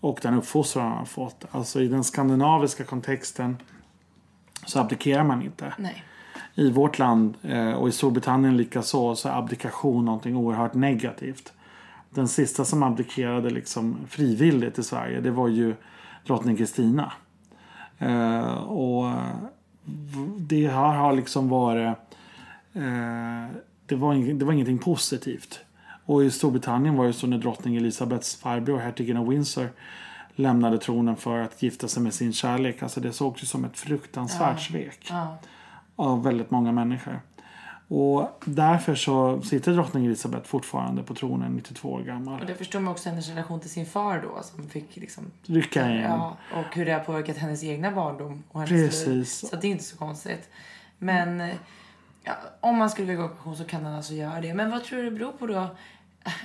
och 0.00 0.18
den 0.22 0.34
uppfostran 0.34 0.88
han 0.88 0.98
har 0.98 1.04
fått. 1.04 1.44
Alltså 1.50 1.80
i 1.80 1.88
den 1.88 2.04
skandinaviska 2.04 2.84
kontexten 2.84 3.56
så 4.66 4.80
abdikerar 4.80 5.24
man 5.24 5.42
inte. 5.42 5.74
Nej. 5.78 6.04
I 6.54 6.70
vårt 6.70 6.98
land 6.98 7.36
eh, 7.42 7.72
och 7.72 7.88
i 7.88 7.92
Storbritannien 7.92 8.56
likaså 8.56 9.16
så 9.16 9.28
är 9.28 9.38
abdikation 9.38 10.04
någonting 10.04 10.36
oerhört 10.36 10.74
negativt. 10.74 11.52
Den 12.14 12.28
sista 12.28 12.64
som 12.64 12.82
abdikerade 12.82 13.50
liksom 13.50 13.96
frivilligt 14.08 14.78
i 14.78 14.82
Sverige 14.82 15.20
det 15.20 15.30
var 15.30 15.48
ju 15.48 15.74
drottning 16.26 16.56
Kristina. 16.56 17.12
Eh, 17.98 18.54
och 18.54 19.12
det 20.38 20.68
här 20.68 20.94
har 20.94 21.12
liksom 21.12 21.48
varit 21.48 21.96
eh, 22.72 23.46
det, 23.86 23.94
var 23.94 24.34
det 24.34 24.44
var 24.44 24.52
ingenting 24.52 24.78
positivt. 24.78 25.60
Och 26.06 26.24
i 26.24 26.30
Storbritannien 26.30 26.96
var 26.96 27.06
det 27.06 27.12
så 27.12 27.26
när 27.26 27.38
drottning 27.38 27.76
Elizabeths 27.76 28.36
farbror, 28.36 28.78
hertigen 28.78 29.16
av 29.16 29.28
Windsor, 29.28 29.68
lämnade 30.34 30.78
tronen 30.78 31.16
för 31.16 31.38
att 31.38 31.62
gifta 31.62 31.88
sig 31.88 32.02
med 32.02 32.14
sin 32.14 32.32
kärlek. 32.32 32.82
Alltså 32.82 33.00
det 33.00 33.12
sågs 33.12 33.42
ju 33.42 33.46
som 33.46 33.64
ett 33.64 33.78
fruktansvärt 33.78 34.60
svek 34.60 35.06
Ja. 35.10 35.38
av 35.96 36.22
väldigt 36.22 36.50
många 36.50 36.72
människor. 36.72 37.20
Och 37.88 38.42
därför 38.44 38.94
så 38.94 39.42
sitter 39.42 39.72
drottning 39.72 40.06
Elizabeth 40.06 40.44
fortfarande 40.46 41.02
på 41.02 41.14
tronen 41.14 41.52
92 41.52 41.88
år 41.92 41.98
Och 42.00 42.06
gammal. 42.06 42.46
det 42.46 42.54
förstår 42.54 42.80
man 42.80 42.92
också 42.92 43.08
hennes 43.08 43.28
relation 43.28 43.60
till 43.60 43.70
sin 43.70 43.86
far 43.86 44.20
då 44.22 44.42
som 44.42 44.68
fick 44.68 44.96
liksom 44.96 45.24
Rycka 45.46 45.90
in. 45.90 45.96
Ja, 46.00 46.36
och 46.54 46.74
hur 46.76 46.84
det 46.86 46.92
har 46.92 47.00
påverkat 47.00 47.36
hennes 47.36 47.64
egna 47.64 47.90
barndom 47.90 48.42
och 48.48 48.60
hennes 48.60 48.70
Precis. 49.04 49.06
liv. 49.06 49.24
Så 49.24 49.56
det 49.56 49.66
är 49.66 49.70
inte 49.70 49.84
så 49.84 49.96
konstigt. 49.96 50.48
Men 50.98 51.48
ja, 52.22 52.32
om 52.60 52.76
man 52.76 52.90
skulle 52.90 53.06
vilja 53.08 53.22
gå 53.22 53.28
i 53.28 53.32
pension 53.34 53.56
så 53.56 53.64
kan 53.64 53.84
han 53.84 53.94
alltså 53.94 54.14
göra 54.14 54.40
det. 54.40 54.54
Men 54.54 54.70
vad 54.70 54.84
tror 54.84 54.98
du 54.98 55.04
det 55.04 55.10
beror 55.10 55.32
på 55.32 55.46
då? 55.46 55.66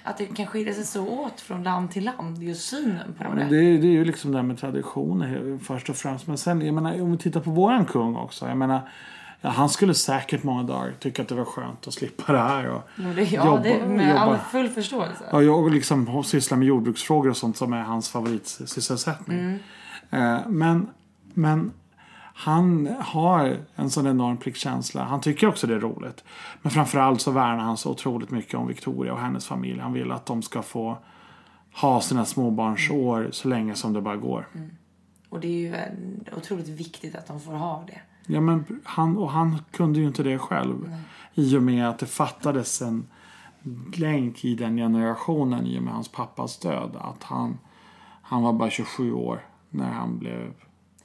Att 0.03 0.17
det 0.17 0.25
kan 0.25 0.45
skilja 0.47 0.73
sig 0.73 0.85
så 0.85 1.07
åt 1.07 1.41
från 1.41 1.63
land 1.63 1.91
till 1.91 2.05
land, 2.05 2.43
just 2.43 2.69
synen 2.69 3.13
på 3.17 3.23
Ja, 3.23 3.29
det. 3.29 3.43
det, 3.49 3.57
är- 3.57 3.77
det 3.81 3.87
är 3.87 3.91
ju 3.91 4.05
liksom 4.05 4.31
det 4.31 4.37
här 4.37 4.43
med 4.45 4.57
traditioner 4.57 5.59
först 5.63 5.89
och 5.89 5.95
främst. 5.95 6.27
Men 6.27 6.37
sen, 6.37 6.61
jag 6.65 6.73
menar, 6.75 7.01
om 7.01 7.11
vi 7.11 7.17
tittar 7.17 7.39
på 7.39 7.51
våran 7.51 7.85
kung 7.85 8.15
också. 8.15 8.47
Jag 8.47 8.57
menar, 8.57 8.89
ja, 9.41 9.49
han 9.49 9.69
skulle 9.69 9.93
säkert 9.93 10.43
många 10.43 10.63
dagar 10.63 10.93
tycka 10.99 11.21
att 11.21 11.27
det 11.27 11.35
var 11.35 11.45
skönt 11.45 11.87
att 11.87 11.93
slippa 11.93 12.33
det 12.33 12.39
här. 12.39 12.69
Och, 12.69 12.81
Jo, 12.97 13.13
det, 13.15 13.23
ja, 13.23 13.45
jobba- 13.45 13.63
det 13.63 13.87
med 13.87 14.15
all 14.21 14.27
jobba. 14.29 14.39
full 14.39 14.69
förståelse. 14.69 15.23
Ja, 15.31 15.41
jag 15.41 15.71
liksom 15.71 16.23
sysslar 16.23 16.57
med 16.57 16.67
jordbruksfrågor 16.67 17.29
och 17.29 17.37
sånt 17.37 17.57
som 17.57 17.73
är 17.73 17.81
hans 17.81 18.09
favoritsysselsättning. 18.09 19.59
Eh, 20.09 20.39
men, 20.47 20.89
men 21.33 21.71
han 22.33 22.95
har 22.99 23.57
en 23.75 23.89
sån 23.89 24.07
enorm 24.07 24.37
pliktkänsla. 24.37 25.03
Han 25.03 25.21
tycker 25.21 25.47
också 25.47 25.67
det 25.67 25.75
är 25.75 25.79
roligt. 25.79 26.23
Men 26.61 26.71
framförallt 26.71 27.21
så 27.21 27.31
värnar 27.31 27.63
han 27.63 27.77
så 27.77 27.91
otroligt 27.91 28.31
mycket 28.31 28.53
om 28.53 28.67
Victoria 28.67 29.13
och 29.13 29.19
hennes 29.19 29.45
familj. 29.47 29.79
Han 29.79 29.93
vill 29.93 30.11
att 30.11 30.25
de 30.25 30.41
ska 30.41 30.61
få 30.61 30.97
ha 31.81 32.01
sina 32.01 32.25
småbarnsår 32.25 33.29
så 33.31 33.47
länge 33.47 33.75
som 33.75 33.93
det 33.93 34.01
bara 34.01 34.15
går. 34.15 34.47
Och 35.29 35.39
det 35.39 35.47
är 35.47 35.51
ju 35.51 35.75
otroligt 36.37 36.67
viktigt 36.67 37.15
att 37.15 37.27
de 37.27 37.39
får 37.41 37.53
ha 37.53 37.83
det. 37.87 38.01
Ja, 38.31 38.41
men 38.41 38.65
han, 38.83 39.17
och 39.17 39.31
han 39.31 39.61
kunde 39.71 39.99
ju 39.99 40.07
inte 40.07 40.23
det 40.23 40.37
själv. 40.39 40.95
I 41.33 41.57
och 41.57 41.63
med 41.63 41.89
att 41.89 41.99
det 41.99 42.05
fattades 42.05 42.81
en 42.81 43.07
länk 43.93 44.45
i 44.45 44.55
den 44.55 44.77
generationen 44.77 45.65
i 45.67 45.79
och 45.79 45.83
med 45.83 45.93
hans 45.93 46.07
pappas 46.11 46.59
död. 46.59 46.91
Att 46.99 47.23
han, 47.23 47.57
han 48.21 48.43
var 48.43 48.53
bara 48.53 48.69
27 48.69 49.13
år 49.13 49.45
när 49.69 49.91
han 49.91 50.19
blev 50.19 50.53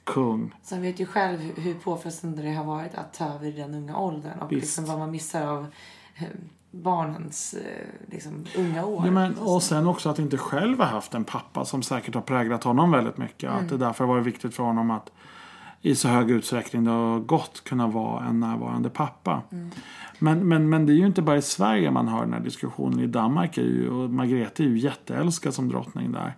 kung. 0.03 0.53
Sen 0.61 0.81
vet 0.81 0.99
ju 0.99 1.05
själv 1.05 1.39
hur- 1.39 1.61
hur 1.63 1.73
påfrestande 1.73 2.41
det 2.41 2.53
har 2.53 2.65
varit 2.65 2.95
att 2.95 3.13
ta 3.13 3.25
över 3.25 3.45
i 3.47 3.51
den 3.51 3.73
unga 3.73 3.97
åldern 3.97 4.39
och 4.39 4.51
Visst. 4.51 4.61
liksom 4.61 4.85
vad 4.85 4.99
man 4.99 5.11
missar 5.11 5.47
av 5.47 5.65
eh, 6.17 6.23
barnens 6.71 7.53
eh, 7.53 8.11
liksom, 8.11 8.45
unga 8.57 8.85
år. 8.85 9.05
Ja, 9.05 9.11
men, 9.11 9.37
och 9.37 9.63
sen 9.63 9.87
också 9.87 10.09
att 10.09 10.19
inte 10.19 10.37
själv 10.37 10.77
ha 10.77 10.85
haft 10.85 11.13
en 11.13 11.23
pappa 11.23 11.65
som 11.65 11.83
säkert 11.83 12.15
har 12.15 12.21
präglat 12.21 12.63
honom 12.63 12.91
väldigt 12.91 13.17
mycket. 13.17 13.51
Att 13.51 13.69
det 13.69 13.77
därför 13.77 14.05
var 14.05 14.19
viktigt 14.19 14.55
för 14.55 14.63
honom 14.63 14.91
att 14.91 15.11
i 15.85 15.95
så 15.95 16.07
hög 16.07 16.31
utsträckning 16.31 16.83
det 16.83 16.91
har 16.91 17.19
gått 17.19 17.63
kunna 17.63 17.87
vara 17.87 18.25
en 18.25 18.39
närvarande 18.39 18.89
pappa. 18.89 19.41
Men, 20.19 20.47
men, 20.47 20.69
men 20.69 20.85
det 20.85 20.93
är 20.93 20.95
ju 20.95 21.05
inte 21.05 21.21
bara 21.21 21.37
i 21.37 21.41
Sverige 21.41 21.91
man 21.91 22.07
hör 22.07 22.21
den 22.21 22.33
här 22.33 22.39
diskussionen. 22.39 22.99
I 22.99 23.07
Danmark 23.07 23.57
är 23.57 23.61
ju, 23.61 23.89
och 23.89 24.09
Margrethe 24.09 24.63
är 24.63 24.67
ju 24.67 24.77
jätteälskad 24.77 25.53
som 25.53 25.69
drottning 25.69 26.11
där. 26.11 26.33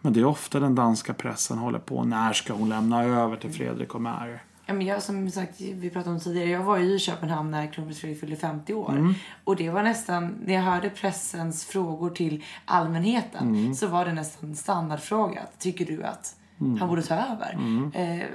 Men 0.00 0.12
det 0.12 0.20
är 0.20 0.24
ofta 0.24 0.60
den 0.60 0.74
danska 0.74 1.14
pressen 1.14 1.58
håller 1.58 1.78
på. 1.78 2.04
När 2.04 2.32
ska 2.32 2.52
hon 2.52 2.68
lämna 2.68 3.04
över 3.04 3.36
till 3.36 3.50
Fredrik 3.50 3.94
och 3.94 4.00
Mary? 4.02 4.36
Ja, 4.66 4.74
men 4.74 4.86
jag 4.86 5.02
som 5.02 5.30
sagt, 5.30 5.60
vi 5.60 5.90
pratade 5.90 6.14
om 6.14 6.20
tidigare, 6.20 6.48
jag 6.50 6.64
var 6.64 6.76
ju 6.78 6.94
i 6.94 6.98
Köpenhamn 6.98 7.50
när 7.50 7.72
kronprins 7.72 8.00
Fredrik 8.00 8.20
fyllde 8.20 8.36
50 8.36 8.74
år. 8.74 8.90
Mm. 8.92 9.14
Och 9.44 9.56
det 9.56 9.70
var 9.70 9.82
nästan, 9.82 10.34
när 10.44 10.54
jag 10.54 10.62
hörde 10.62 10.90
pressens 10.90 11.64
frågor 11.64 12.10
till 12.10 12.44
allmänheten 12.64 13.48
Mm. 13.48 13.74
så 13.74 13.86
var 13.86 14.04
det 14.04 14.12
nästan 14.12 14.56
standardfråga. 14.56 15.40
Tycker 15.58 15.86
du 15.86 16.02
att 16.02 16.36
Mm. 16.60 16.78
han 16.78 16.88
borde 16.88 17.02
ta 17.02 17.14
över? 17.14 17.58
Eh, 17.94 18.26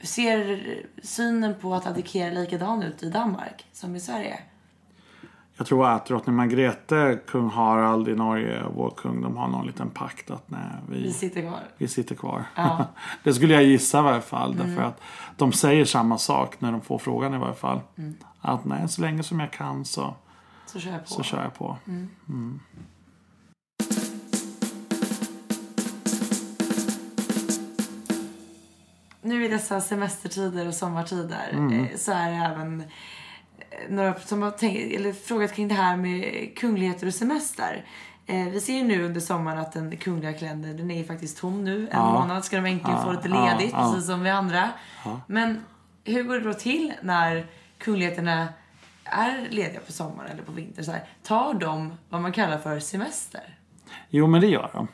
ser 0.00 0.62
synen 1.02 1.54
på 1.60 1.74
att 1.74 1.86
abdikera 1.86 2.30
likadan 2.30 2.82
ut 2.82 3.02
i 3.02 3.10
Danmark 3.10 3.66
som 3.72 3.96
i 3.96 4.00
Sverige? 4.00 4.38
Jag 5.58 5.66
tror 5.66 5.86
att 5.86 6.06
drottning 6.06 6.36
Margrethe, 6.36 7.18
kung 7.26 7.50
Harald 7.50 8.08
i 8.08 8.14
Norge 8.14 8.62
och 8.62 8.74
vår 8.74 8.90
kung, 8.90 9.22
de 9.22 9.36
har 9.36 9.48
någon 9.48 9.66
liten 9.66 9.90
pakt 9.90 10.30
att 10.30 10.50
nej, 10.50 10.60
Vi 10.88 11.12
sitter 11.12 11.40
kvar. 11.42 11.60
vi 11.78 11.88
sitter 11.88 12.14
kvar. 12.14 12.44
Ja. 12.54 12.86
det 13.22 13.34
skulle 13.34 13.54
jag 13.54 13.64
gissa 13.64 13.98
i 13.98 14.02
varje 14.02 14.20
fall. 14.20 14.56
Därför 14.56 14.82
att 14.82 15.00
de 15.36 15.52
säger 15.52 15.84
samma 15.84 16.18
sak 16.18 16.60
när 16.60 16.72
de 16.72 16.80
får 16.80 16.98
frågan 16.98 17.34
i 17.34 17.38
varje 17.38 17.54
fall. 17.54 17.80
Att 18.40 18.64
nej, 18.64 18.88
så 18.88 19.00
länge 19.00 19.22
som 19.22 19.40
jag 19.40 19.50
kan 19.52 19.84
så, 19.84 20.14
Så 20.66 20.80
kör 20.80 20.90
jag 20.90 21.00
på. 21.00 21.06
så 21.10 21.22
kör 21.22 21.42
jag 21.42 21.54
på. 21.54 21.76
Nu 29.26 29.44
i 29.44 29.48
dessa 29.48 29.80
semestertider 29.80 30.68
och 30.68 30.74
sommartider 30.74 31.48
Mm. 31.52 31.84
eh, 31.84 31.96
så 31.96 32.12
är 32.12 32.30
det 32.30 32.36
även 32.36 32.80
eh, 32.80 32.86
några 33.90 34.14
som 34.20 34.42
har 34.42 34.50
tänkt, 34.50 34.94
eller 34.96 35.12
frågat 35.12 35.52
kring 35.54 35.68
det 35.68 35.74
här 35.74 35.96
med 35.96 36.50
kungligheter 36.58 37.06
och 37.06 37.14
semester. 37.14 37.84
Eh, 38.26 38.44
vi 38.48 38.60
ser 38.60 38.74
ju 38.74 38.84
nu 38.84 39.04
under 39.04 39.20
sommaren 39.20 39.58
att 39.58 39.72
den 39.72 39.96
kungliga 39.96 40.32
kalendern 40.32 40.76
den 40.76 40.90
är 40.90 40.98
ju 40.98 41.04
faktiskt 41.04 41.38
tom 41.38 41.64
nu. 41.64 41.80
En 41.80 41.88
Ja. 41.92 42.12
månad 42.12 42.44
ska 42.44 42.56
de 42.56 42.66
äntligen 42.66 43.02
få 43.02 43.12
lite 43.12 43.28
Ja, 43.28 43.44
ledigt, 43.58 43.72
ja, 43.72 43.90
precis 43.92 44.06
som 44.06 44.22
vi 44.22 44.30
andra. 44.30 44.70
Men 45.26 45.64
hur 46.04 46.22
går 46.22 46.34
det 46.34 46.40
då 46.40 46.54
till 46.54 46.92
när 47.02 47.46
kungligheterna 47.78 48.48
är 49.04 49.46
lediga 49.50 49.80
på 49.80 49.92
sommaren 49.92 50.30
eller 50.30 50.42
på 50.42 50.52
vintern? 50.52 50.84
Så 50.84 50.92
här, 50.92 51.04
tar 51.22 51.54
de 51.54 51.92
vad 52.08 52.20
man 52.22 52.32
kallar 52.32 52.58
för 52.58 52.80
semester? 52.80 53.58
Jo, 54.10 54.26
men 54.26 54.40
det 54.40 54.46
gör 54.46 54.70
de. 54.72 54.88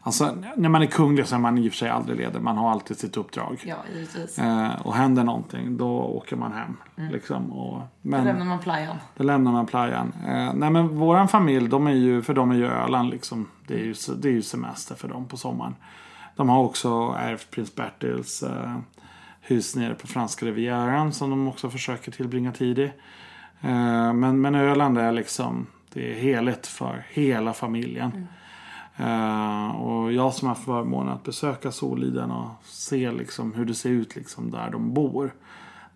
Alltså, 0.00 0.34
när 0.56 0.68
man 0.68 0.82
är 0.82 0.86
kunglig 0.86 1.26
så 1.26 1.34
är 1.34 1.38
man 1.38 1.58
i 1.58 1.68
och 1.68 1.72
för 1.72 1.78
sig 1.78 1.88
aldrig 1.90 2.18
ledig. 2.18 2.42
Man 2.42 2.56
har 2.56 2.70
alltid 2.70 2.96
sitt 2.98 3.16
uppdrag. 3.16 3.62
Ja, 3.66 3.76
givetvis. 3.94 4.38
Eh, 4.38 4.86
och 4.86 4.94
händer 4.94 5.24
någonting, 5.24 5.76
då 5.76 5.88
åker 5.88 6.36
man 6.36 6.52
hem. 6.52 6.76
Liksom, 7.12 7.52
och, 7.52 7.78
Då 7.78 7.86
men, 8.02 8.24
lämnar 8.24 8.44
man 8.44 8.58
playan. 8.58 8.96
då 9.16 9.24
lämnar 9.24 9.52
man 9.52 9.66
playan. 9.66 10.12
Eh, 10.26 10.52
nej 10.54 10.70
men 10.70 10.88
våran 10.88 11.28
familj, 11.28 11.68
de 11.68 11.86
är 11.86 11.92
ju, 11.92 12.22
för 12.22 12.34
de 12.34 12.50
är 12.50 12.54
ju 12.54 12.66
Öland 12.66 13.10
liksom. 13.10 13.46
Det 13.66 13.74
är 13.74 13.84
ju, 13.84 13.94
det 14.16 14.28
är 14.28 14.32
ju 14.32 14.42
semester 14.42 14.94
för 14.94 15.08
dem 15.08 15.26
på 15.28 15.36
sommaren. 15.36 15.74
De 16.36 16.48
har 16.48 16.58
också 16.58 17.16
ärvt 17.18 17.50
prins 17.50 17.74
Bertils 17.74 18.42
eh, 18.42 18.76
hus 19.40 19.76
nere 19.76 19.94
på 19.94 20.06
franska 20.06 20.46
rivieran 20.46 21.12
som 21.12 21.30
de 21.30 21.48
också 21.48 21.70
försöker 21.70 22.12
tillbringa 22.12 22.52
tid 22.52 22.78
i. 22.78 22.84
Eh, 23.60 24.12
men, 24.12 24.40
men 24.40 24.54
Öland 24.54 24.98
är 24.98 25.12
liksom, 25.12 25.66
det 25.92 26.12
är 26.12 26.14
heligt 26.14 26.66
för 26.66 27.04
hela 27.10 27.52
familjen. 27.52 28.12
Eh, 28.16 28.22
och 29.82 30.12
jag 30.12 30.34
som 30.34 30.48
har 30.48 30.54
förmånen 30.54 31.12
att 31.12 31.22
besöka 31.22 31.72
Soliden 31.72 32.30
och 32.30 32.48
se 32.64 33.12
liksom 33.12 33.54
hur 33.54 33.64
det 33.64 33.74
ser 33.74 33.90
ut 33.90 34.16
liksom 34.16 34.50
där 34.50 34.70
de 34.70 34.94
bor. 34.94 35.34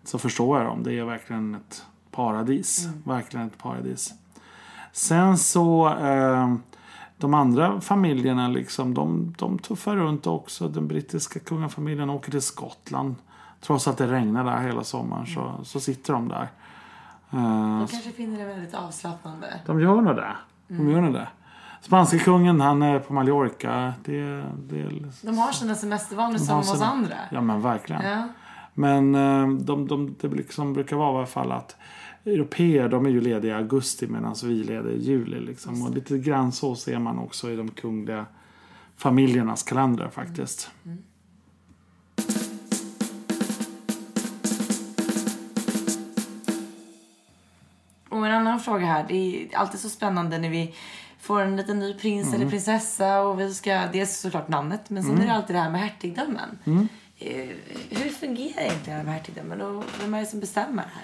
Så 0.03 0.17
förstår 0.17 0.57
jag 0.57 0.67
dem. 0.67 0.83
Det 0.83 0.99
är 0.99 1.03
verkligen 1.03 1.55
ett 1.55 1.85
paradis. 2.11 2.87
Verkligen 3.03 3.47
ett 3.47 3.57
paradis. 3.57 4.13
Sen 4.91 5.37
så 5.37 5.87
eh, 5.99 6.55
de 7.17 7.33
andra 7.33 7.81
familjerna 7.81 8.47
liksom, 8.47 8.93
de, 8.93 9.33
de 9.37 9.59
tuffar 9.59 9.95
runt 9.95 10.27
också. 10.27 10.67
Den 10.67 10.87
brittiska 10.87 11.39
kungafamiljen 11.39 12.09
åker 12.09 12.31
till 12.31 12.41
Skottland. 12.41 13.15
Trots 13.61 13.87
att 13.87 13.97
det 13.97 14.07
regnar 14.11 14.43
där 14.43 14.57
hela 14.57 14.83
sommaren 14.83 15.25
så, 15.25 15.53
så 15.63 15.79
sitter 15.79 16.13
de 16.13 16.27
där. 16.27 16.47
Eh, 17.31 17.79
De 17.79 17.87
kanske 17.91 18.11
finner 18.11 18.37
det 18.39 18.45
väldigt 18.45 18.73
avslappnande. 18.73 19.59
de 19.65 19.79
gör 19.81 20.01
nog 20.01 20.15
det. 20.15 20.35
De 20.67 20.89
gör 20.91 21.01
nog 21.01 21.13
det. 21.13 21.27
Spanske 21.81 22.19
kungen 22.19 22.61
han 22.61 22.81
är 22.81 22.99
på 22.99 23.13
Mallorca. 23.13 23.93
Det, 24.05 24.43
det, 24.57 24.89
De 25.21 25.37
har 25.37 25.51
sina 25.51 25.75
semestervanor 25.75 26.37
som 26.37 26.59
oss 26.59 26.81
andra. 26.81 27.15
ja 27.31 27.41
men 27.41 27.61
verkligen. 27.61 28.01
Ja. 28.05 28.27
Men 28.73 29.15
eh, 29.15 29.49
de, 29.49 29.87
de, 29.87 30.15
det 30.21 30.27
liksom 30.27 30.73
brukar 30.73 30.95
vara 30.95 31.13
i 31.13 31.17
alla 31.17 31.25
fall 31.25 31.51
att 31.51 31.75
Europeer 32.25 32.89
de 32.89 33.05
är 33.05 33.09
ju 33.09 33.21
lediga 33.21 33.53
i 33.53 33.57
augusti 33.57 34.07
medan 34.07 34.35
vi 34.43 34.61
är 34.61 34.63
lediga 34.63 34.91
i 34.95 34.99
juli. 34.99 35.39
Liksom. 35.39 35.83
Och 35.83 35.93
lite 35.95 36.17
grann 36.17 36.51
så 36.51 36.75
ser 36.75 36.99
man 36.99 37.19
också 37.19 37.51
i 37.51 37.55
de 37.55 37.71
kungliga 37.71 38.25
familjernas 38.97 39.63
kalendrar 39.63 40.09
faktiskt. 40.09 40.71
Och 48.09 48.25
en 48.25 48.31
annan 48.31 48.59
fråga 48.59 48.85
här. 48.85 49.05
Det 49.07 49.13
är 49.15 49.57
alltid 49.57 49.79
så 49.79 49.89
spännande 49.89 50.37
när 50.37 50.49
vi 50.49 50.75
får 51.27 51.41
en 51.41 51.55
liten 51.57 51.79
ny 51.79 51.93
prins 51.93 52.27
Mm. 52.27 52.41
eller 52.41 52.51
prinsessa 52.51 53.21
och 53.21 53.39
vi 53.39 53.53
ska, 53.53 53.81
dels 53.93 54.17
såklart 54.19 54.47
namnet, 54.47 54.89
men 54.89 55.03
sen 55.03 55.21
är 55.21 55.25
det 55.25 55.33
alltid 55.33 55.55
det 55.55 55.59
här 55.59 55.69
med 55.69 55.81
hertigdömen. 55.81 56.57
Mm. 56.65 56.87
Eh, 57.19 57.47
Hur 57.89 58.09
fungerar 58.09 58.61
egentligen 58.61 59.05
här 59.05 59.13
hertigdömen 59.13 59.61
och 59.61 59.83
vem 60.01 60.13
är 60.13 60.19
det 60.19 60.25
som 60.25 60.39
bestämmer 60.39 60.83
här? 60.83 61.03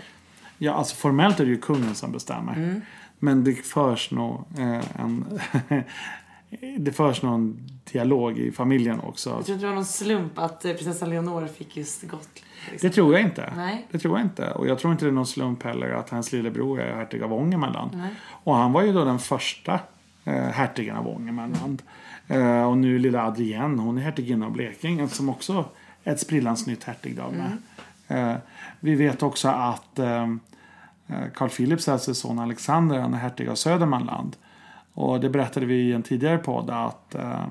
Ja, 0.58 0.74
alltså 0.74 0.96
formellt 0.96 1.40
är 1.40 1.46
det 1.46 1.52
ju 1.52 1.58
kungen 1.58 1.96
som 1.96 2.12
bestämmer. 2.12 2.82
Men 3.20 3.44
det 3.44 3.54
förs 3.54 4.12
nog 4.12 4.46
eh, 4.58 5.02
en... 5.02 5.40
det 6.80 6.92
förs 6.92 7.22
någon 7.22 7.70
dialog 7.92 8.38
i 8.40 8.52
familjen 8.52 9.00
också. 9.00 9.30
Jag 9.30 9.46
tror 9.46 9.54
inte 9.56 9.66
det 9.66 9.70
var 9.70 9.76
någon 9.76 9.86
slump 9.86 10.40
att 10.40 10.66
eh, 10.66 10.74
prinsessa 10.74 11.06
Leonor 11.06 11.48
fick 11.48 11.78
just 11.78 12.02
Gotland. 12.02 12.30
Det 12.82 12.90
tror 12.90 13.14
jag 13.14 13.22
inte. 13.22 13.54
Nej. 13.56 13.88
Det 13.92 14.00
tror 14.00 14.18
jag 14.18 14.26
inte. 14.26 14.52
Och 14.52 14.68
jag 14.68 14.80
tror 14.80 14.94
inte 14.94 15.06
det 15.06 15.10
är 15.10 15.14
någon 15.14 15.28
slump 15.28 15.64
heller 15.64 15.90
att 15.90 16.10
hans 16.10 16.32
lillebror 16.32 16.82
är 16.82 16.96
hertig 16.96 17.22
av 17.24 17.34
Ångermanland. 17.34 18.02
Och 18.30 18.56
han 18.56 18.72
var 18.72 18.82
ju 18.82 18.94
då 18.94 19.06
den 19.06 19.20
första 19.20 19.80
eh, 20.24 20.34
hertigen 20.34 20.96
av 20.96 21.08
Ångermanland. 21.08 21.82
Eh, 22.28 22.64
och 22.64 22.78
nu 22.78 23.00
lilla 23.00 23.24
Adrienne, 23.28 23.82
hon 23.82 23.98
är 23.98 24.02
hertiginna 24.02 24.46
av 24.46 24.52
Blekinge 24.52 25.08
som 25.08 25.30
också 25.30 25.66
är 26.04 26.14
ett 26.14 26.20
sprillans 26.20 26.68
nytt 26.68 26.84
hertigdöme. 26.84 27.52
Eh, 28.08 28.36
vi 28.80 28.96
vet 28.96 29.24
också 29.24 29.48
att 29.48 30.00
eh, 30.00 30.24
eh, 31.08 31.24
Carl 31.36 31.50
Philips 31.50 31.88
äldste 31.88 32.16
son 32.16 32.40
Alexander 32.40 33.00
han 33.00 33.14
är 33.14 33.18
hertig 33.18 33.48
av 33.48 33.56
Södermanland. 33.56 34.36
Och 34.94 35.20
det 35.20 35.30
berättade 35.30 35.66
vi 35.66 35.76
i 35.76 35.94
en 35.94 36.04
tidigare 36.04 36.38
podd 36.38 36.70
att 36.70 37.16
eh, 37.16 37.46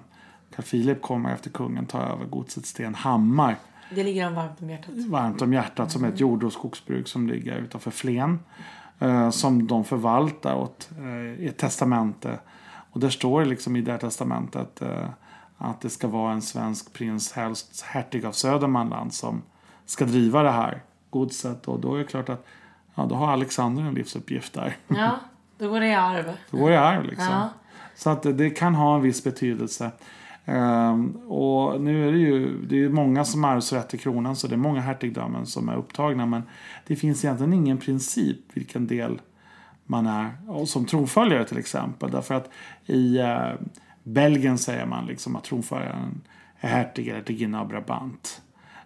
Carl 0.56 0.64
Philip 0.64 1.02
kommer 1.02 1.34
efter 1.34 1.50
kungen 1.50 1.86
ta 1.86 2.02
över 2.02 2.24
godset 2.24 2.66
Stenhammar 2.66 3.56
Det 3.94 4.04
ligger 4.04 4.24
dem 4.24 4.34
varmt 4.34 4.62
om 4.62 4.70
hjärtat. 4.70 4.94
varmt 4.94 5.42
om 5.42 5.52
hjärtat 5.52 5.90
som 5.92 6.04
är 6.04 6.08
ett 6.08 6.20
jord 6.20 6.44
och 6.44 6.52
skogsbruk 6.52 7.08
som 7.08 7.28
ligger 7.28 7.56
utanför 7.58 7.90
Flen. 7.90 8.38
Eh, 8.98 9.30
som 9.30 9.66
de 9.66 9.84
förvaltar 9.84 10.54
åt, 10.54 10.90
eh, 10.98 11.46
ett 11.46 11.58
testamente. 11.58 12.38
Och 12.92 13.00
där 13.00 13.10
står 13.10 13.40
det 13.40 13.46
liksom 13.46 13.76
i 13.76 13.80
det 13.80 13.92
här 13.92 13.98
testamentet 13.98 14.82
eh, 14.82 15.08
att 15.58 15.80
det 15.80 15.90
ska 15.90 16.08
vara 16.08 16.32
en 16.32 16.42
svensk 16.42 16.92
prins, 16.92 17.32
helst 17.32 17.82
hertig 17.82 18.24
av 18.24 18.32
Södermanland, 18.32 19.14
som 19.14 19.42
ska 19.86 20.04
driva 20.04 20.42
det 20.42 20.50
här 20.50 20.82
godset. 21.10 21.68
Och 21.68 21.80
då 21.80 21.94
är 21.94 21.98
det 21.98 22.04
klart 22.04 22.28
att 22.28 22.46
ja, 22.94 23.06
då 23.06 23.14
har 23.14 23.32
Alexander 23.32 23.82
en 23.82 23.94
livsuppgift 23.94 24.52
där. 24.52 24.76
Ja, 24.88 25.18
då 25.58 25.68
går 25.68 25.80
det 25.80 25.86
i 25.86 25.94
arv. 25.94 26.32
Då 26.50 26.56
går 26.56 26.70
det 26.70 26.78
här 26.78 27.02
liksom. 27.02 27.26
Ja. 27.30 27.48
Så 27.94 28.10
att 28.10 28.22
det, 28.22 28.50
kan 28.50 28.74
ha 28.74 28.94
en 28.94 29.02
viss 29.02 29.24
betydelse. 29.24 29.90
Ehm, 30.44 31.10
och 31.16 31.80
nu 31.80 32.08
är 32.08 32.12
det 32.12 32.18
ju 32.18 32.62
det 32.66 32.84
är 32.84 32.88
många 32.88 33.24
som 33.24 33.44
har 33.44 33.50
arvsrätt 33.50 33.88
till 33.88 34.00
kronan 34.00 34.36
så 34.36 34.46
det 34.46 34.54
är 34.54 34.56
många 34.56 34.80
hertigdömen 34.80 35.46
som 35.46 35.68
är 35.68 35.76
upptagna 35.76 36.26
men 36.26 36.42
det 36.86 36.96
finns 36.96 37.24
egentligen 37.24 37.52
ingen 37.52 37.78
princip 37.78 38.38
vilken 38.54 38.86
del 38.86 39.20
man 39.92 40.06
är 40.06 40.30
och 40.46 40.68
som 40.68 40.86
tronföljare 40.86 41.44
till 41.44 41.58
exempel. 41.58 42.10
Därför 42.10 42.34
att 42.34 42.50
i 42.86 43.18
eh, 43.18 43.52
Belgien 44.02 44.58
säger 44.58 44.86
man 44.86 45.06
liksom 45.06 45.36
att 45.36 45.44
tronföljaren 45.44 46.20
är 46.60 46.68
hertig 46.68 47.08
eller 47.08 47.18
hertiginna 47.18 47.60
av 47.60 47.68
Brabant. 47.68 48.42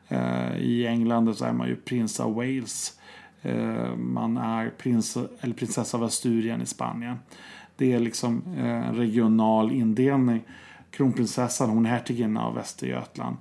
Eh, 0.09 0.57
I 0.57 0.87
England 0.87 1.37
så 1.37 1.45
är 1.45 1.53
man 1.53 1.69
ju 1.69 1.77
prins 1.77 2.21
av 2.21 2.35
Wales. 2.35 2.99
Eh, 3.43 3.97
man 3.97 4.37
är 4.37 4.71
prins 4.71 5.17
eller 5.41 5.55
prinsessa 5.55 5.97
av 5.97 6.05
Asturien 6.05 6.63
i 6.63 6.67
Spanien. 6.67 7.19
Det 7.77 7.93
är 7.93 8.01
liksom 8.01 8.43
eh, 8.57 8.89
en 8.89 8.95
regional 8.95 9.73
indelning. 9.73 10.45
Kronprinsessan 10.91 11.71
hon 11.71 11.87
är 11.87 11.91
hertiginna 11.91 12.45
av 12.45 12.55
Västergötland. 12.55 13.37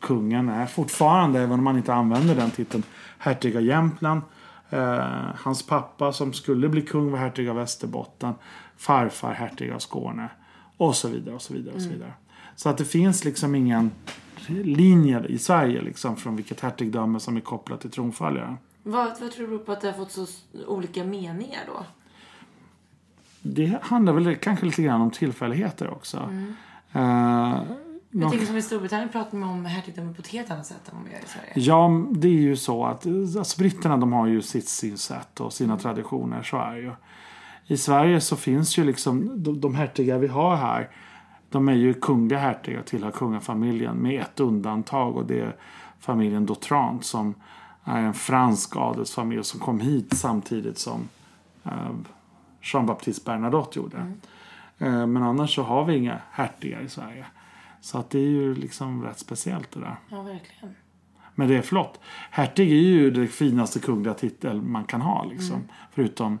Kungen 0.00 0.48
är 0.48 0.66
fortfarande, 0.66 1.40
även 1.40 1.58
om 1.58 1.64
man 1.64 1.76
inte 1.76 1.94
använder 1.94 2.34
den 2.34 2.50
titeln, 2.50 2.82
hertig 3.18 3.56
av 3.56 3.62
Jämtland. 3.62 4.22
Eh, 4.70 5.28
hans 5.34 5.66
pappa 5.66 6.12
som 6.12 6.32
skulle 6.32 6.68
bli 6.68 6.82
kung 6.82 7.10
var 7.10 7.18
hertig 7.18 7.48
av 7.48 7.56
Västerbotten. 7.56 8.34
Farfar 8.76 9.32
hertig 9.32 9.70
av 9.70 9.78
Skåne. 9.78 10.28
Och 10.76 10.96
så 10.96 11.08
vidare 11.08 11.34
och 11.34 11.42
så 11.42 11.54
vidare. 11.54 11.74
Och 11.74 11.82
så, 11.82 11.88
vidare. 11.88 12.12
så 12.56 12.68
att 12.68 12.78
det 12.78 12.84
finns 12.84 13.24
liksom 13.24 13.54
ingen 13.54 13.90
linje 14.48 15.26
i 15.26 15.38
Sverige 15.38 15.82
liksom 15.82 16.16
från 16.16 16.36
vilket 16.36 16.60
hertigdöme 16.60 17.20
som 17.20 17.36
är 17.36 17.40
kopplat 17.40 17.80
till 17.80 17.90
tronföljaren. 17.90 18.58
Vad, 18.82 19.20
vad 19.20 19.32
tror 19.32 19.48
du 19.48 19.58
på 19.58 19.72
att 19.72 19.80
det 19.80 19.86
har 19.86 19.94
fått 19.94 20.12
så 20.12 20.26
olika 20.66 21.04
meningar 21.04 21.60
då? 21.66 21.84
Det 23.42 23.78
handlar 23.82 24.12
väl 24.12 24.36
kanske 24.36 24.66
lite 24.66 24.82
grann 24.82 25.00
om 25.00 25.10
tillfälligheter 25.10 25.90
också. 25.90 26.30
Eh, 26.92 27.62
Jag 28.20 28.30
tänker 28.30 28.46
som 28.46 28.56
i 28.56 28.62
Storbritannien 28.62 29.08
pratar 29.08 29.38
man 29.38 29.48
om 29.48 29.64
hertigdöme 29.64 30.14
på 30.14 30.20
ett 30.20 30.28
helt 30.28 30.50
annat 30.50 30.66
sätt 30.66 30.88
än 30.88 30.98
vad 30.98 31.04
vi 31.04 31.12
gör 31.12 31.18
i 31.18 31.28
Sverige. 31.28 31.52
Ja, 31.54 32.06
det 32.10 32.28
är 32.28 32.32
ju 32.32 32.56
så 32.56 32.84
att 32.84 33.06
alltså, 33.06 33.58
britterna 33.58 33.96
de 33.96 34.12
har 34.12 34.26
ju 34.26 34.42
sitt 34.42 34.68
synsätt 34.68 35.40
och 35.40 35.52
sina 35.52 35.78
traditioner. 35.78 36.42
Så 36.42 36.56
är 36.56 36.76
ju. 36.76 36.92
I 37.66 37.76
Sverige 37.76 38.20
så 38.20 38.36
finns 38.36 38.78
ju 38.78 38.84
liksom 38.84 39.42
de, 39.42 39.60
de 39.60 39.74
hertiga 39.74 40.18
vi 40.18 40.26
har 40.26 40.56
här. 40.56 40.90
De 41.50 41.68
är 41.68 41.74
ju 41.74 41.94
kungliga 41.94 42.38
hertiga 42.38 42.80
och 42.80 42.86
tillhör 42.86 43.10
kungafamiljen 43.10 43.96
med 43.96 44.20
ett 44.20 44.40
undantag 44.40 45.16
och 45.16 45.26
det 45.26 45.40
är 45.40 45.56
familjen 46.00 46.46
Dautrant 46.46 47.04
som 47.04 47.34
är 47.84 48.02
en 48.02 48.14
fransk 48.14 48.76
adelsfamilj 48.76 49.44
som 49.44 49.60
kom 49.60 49.80
hit 49.80 50.16
samtidigt 50.16 50.78
som 50.78 51.08
eh, 51.64 51.90
Jean-Baptiste 52.62 53.24
Bernadotte 53.24 53.78
gjorde. 53.78 54.12
Eh, 54.78 55.06
men 55.06 55.22
annars 55.22 55.54
så 55.54 55.62
har 55.62 55.84
vi 55.84 55.96
inga 55.96 56.18
hertigar 56.30 56.80
i 56.80 56.88
Sverige. 56.88 57.26
Så 57.80 57.98
att 57.98 58.10
det 58.10 58.18
är 58.18 58.28
ju 58.28 58.54
liksom 58.54 59.04
rätt 59.04 59.18
speciellt 59.18 59.70
det 59.70 59.80
där. 59.80 59.96
Ja, 60.08 60.22
verkligen. 60.22 60.74
Men 61.34 61.48
det 61.48 61.56
är 61.56 61.62
flott. 61.62 62.00
Hertig 62.30 62.68
är 62.72 62.76
ju 62.76 63.10
det 63.10 63.26
finaste 63.26 63.80
kungliga 63.80 64.14
titel 64.14 64.62
man 64.62 64.84
kan 64.84 65.00
ha. 65.00 65.24
Liksom. 65.24 65.64
Förutom, 65.92 66.38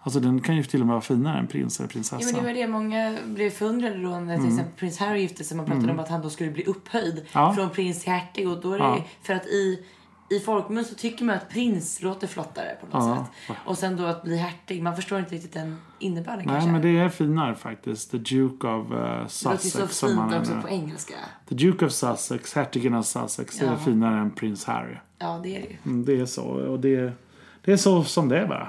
alltså 0.00 0.20
den 0.20 0.40
kan 0.40 0.56
ju 0.56 0.62
till 0.62 0.80
och 0.80 0.86
med 0.86 0.92
vara 0.94 1.00
finare 1.02 1.38
än 1.38 1.46
prins 1.46 1.80
eller 1.80 1.88
prinsessa. 1.88 2.16
Ja, 2.20 2.26
men 2.26 2.34
det 2.34 2.40
var 2.48 2.54
det 2.54 2.66
många 2.68 3.18
blev 3.24 3.50
förundrade 3.50 4.02
då 4.02 4.08
när 4.20 4.36
till 4.36 4.46
exempel 4.48 4.74
prins 4.76 4.98
Harry 4.98 5.20
gifte 5.20 5.44
sig. 5.44 5.56
Man 5.56 5.66
pratade 5.66 5.92
om 5.92 5.98
att 5.98 6.08
han 6.08 6.22
då 6.22 6.30
skulle 6.30 6.50
bli 6.50 6.64
upphöjd 6.64 7.26
Ja. 7.32 7.54
från 7.54 7.70
prins 7.70 8.02
till 8.02 8.12
hertig. 8.12 8.48
Och 8.48 8.60
då 8.60 8.72
är 8.72 8.78
det 8.78 8.84
Ja. 8.84 9.04
för 9.22 9.34
att 9.34 9.46
i, 9.46 9.86
i 10.30 10.40
folkmun 10.40 10.84
så 10.84 10.94
tycker 10.94 11.24
man 11.24 11.36
att 11.36 11.48
prins 11.48 12.02
låter 12.02 12.26
flottare 12.26 12.76
på 12.80 12.86
något 12.98 13.06
Ja. 13.16 13.26
sätt. 13.46 13.56
Och 13.64 13.78
sen 13.78 13.96
då 13.96 14.04
att 14.04 14.22
bli 14.22 14.36
hertig. 14.36 14.82
Man 14.82 14.96
förstår 14.96 15.18
inte 15.18 15.34
riktigt 15.34 15.52
den 15.52 15.76
innebörden 15.98 16.38
Nej, 16.38 16.46
kanske. 16.46 16.70
men 16.70 16.82
det 16.82 16.98
är 16.98 17.08
finare 17.08 17.54
faktiskt. 17.54 18.10
The 18.10 18.18
Duke 18.18 18.66
of 18.66 18.90
uh, 18.90 18.96
det 18.96 18.98
låter 18.98 19.20
ju 19.22 19.28
Sussex. 19.28 19.96
så 19.96 20.06
fint 20.08 20.32
är 20.32 20.38
också 20.40 20.60
på 20.62 20.68
engelska. 20.68 21.14
The 21.48 21.54
Duke 21.54 21.86
of 21.86 21.92
Sussex, 21.92 22.54
hertigen 22.54 22.94
av 22.94 23.02
Sussex, 23.02 23.62
är 23.62 23.66
Ja. 23.66 23.76
finare 23.76 24.20
än 24.20 24.30
prins 24.30 24.64
Harry. 24.64 24.96
Ja, 25.18 25.40
det 25.42 25.56
är 25.56 25.60
det 25.60 25.68
ju. 25.68 25.76
Mm, 25.86 26.04
det 26.04 26.20
är 26.20 26.26
så. 26.26 26.44
Och 26.44 26.80
det, 26.80 27.12
det 27.64 27.72
är 27.72 27.76
så 27.76 28.04
som 28.04 28.28
det 28.28 28.38
är 28.38 28.46
bara. 28.46 28.68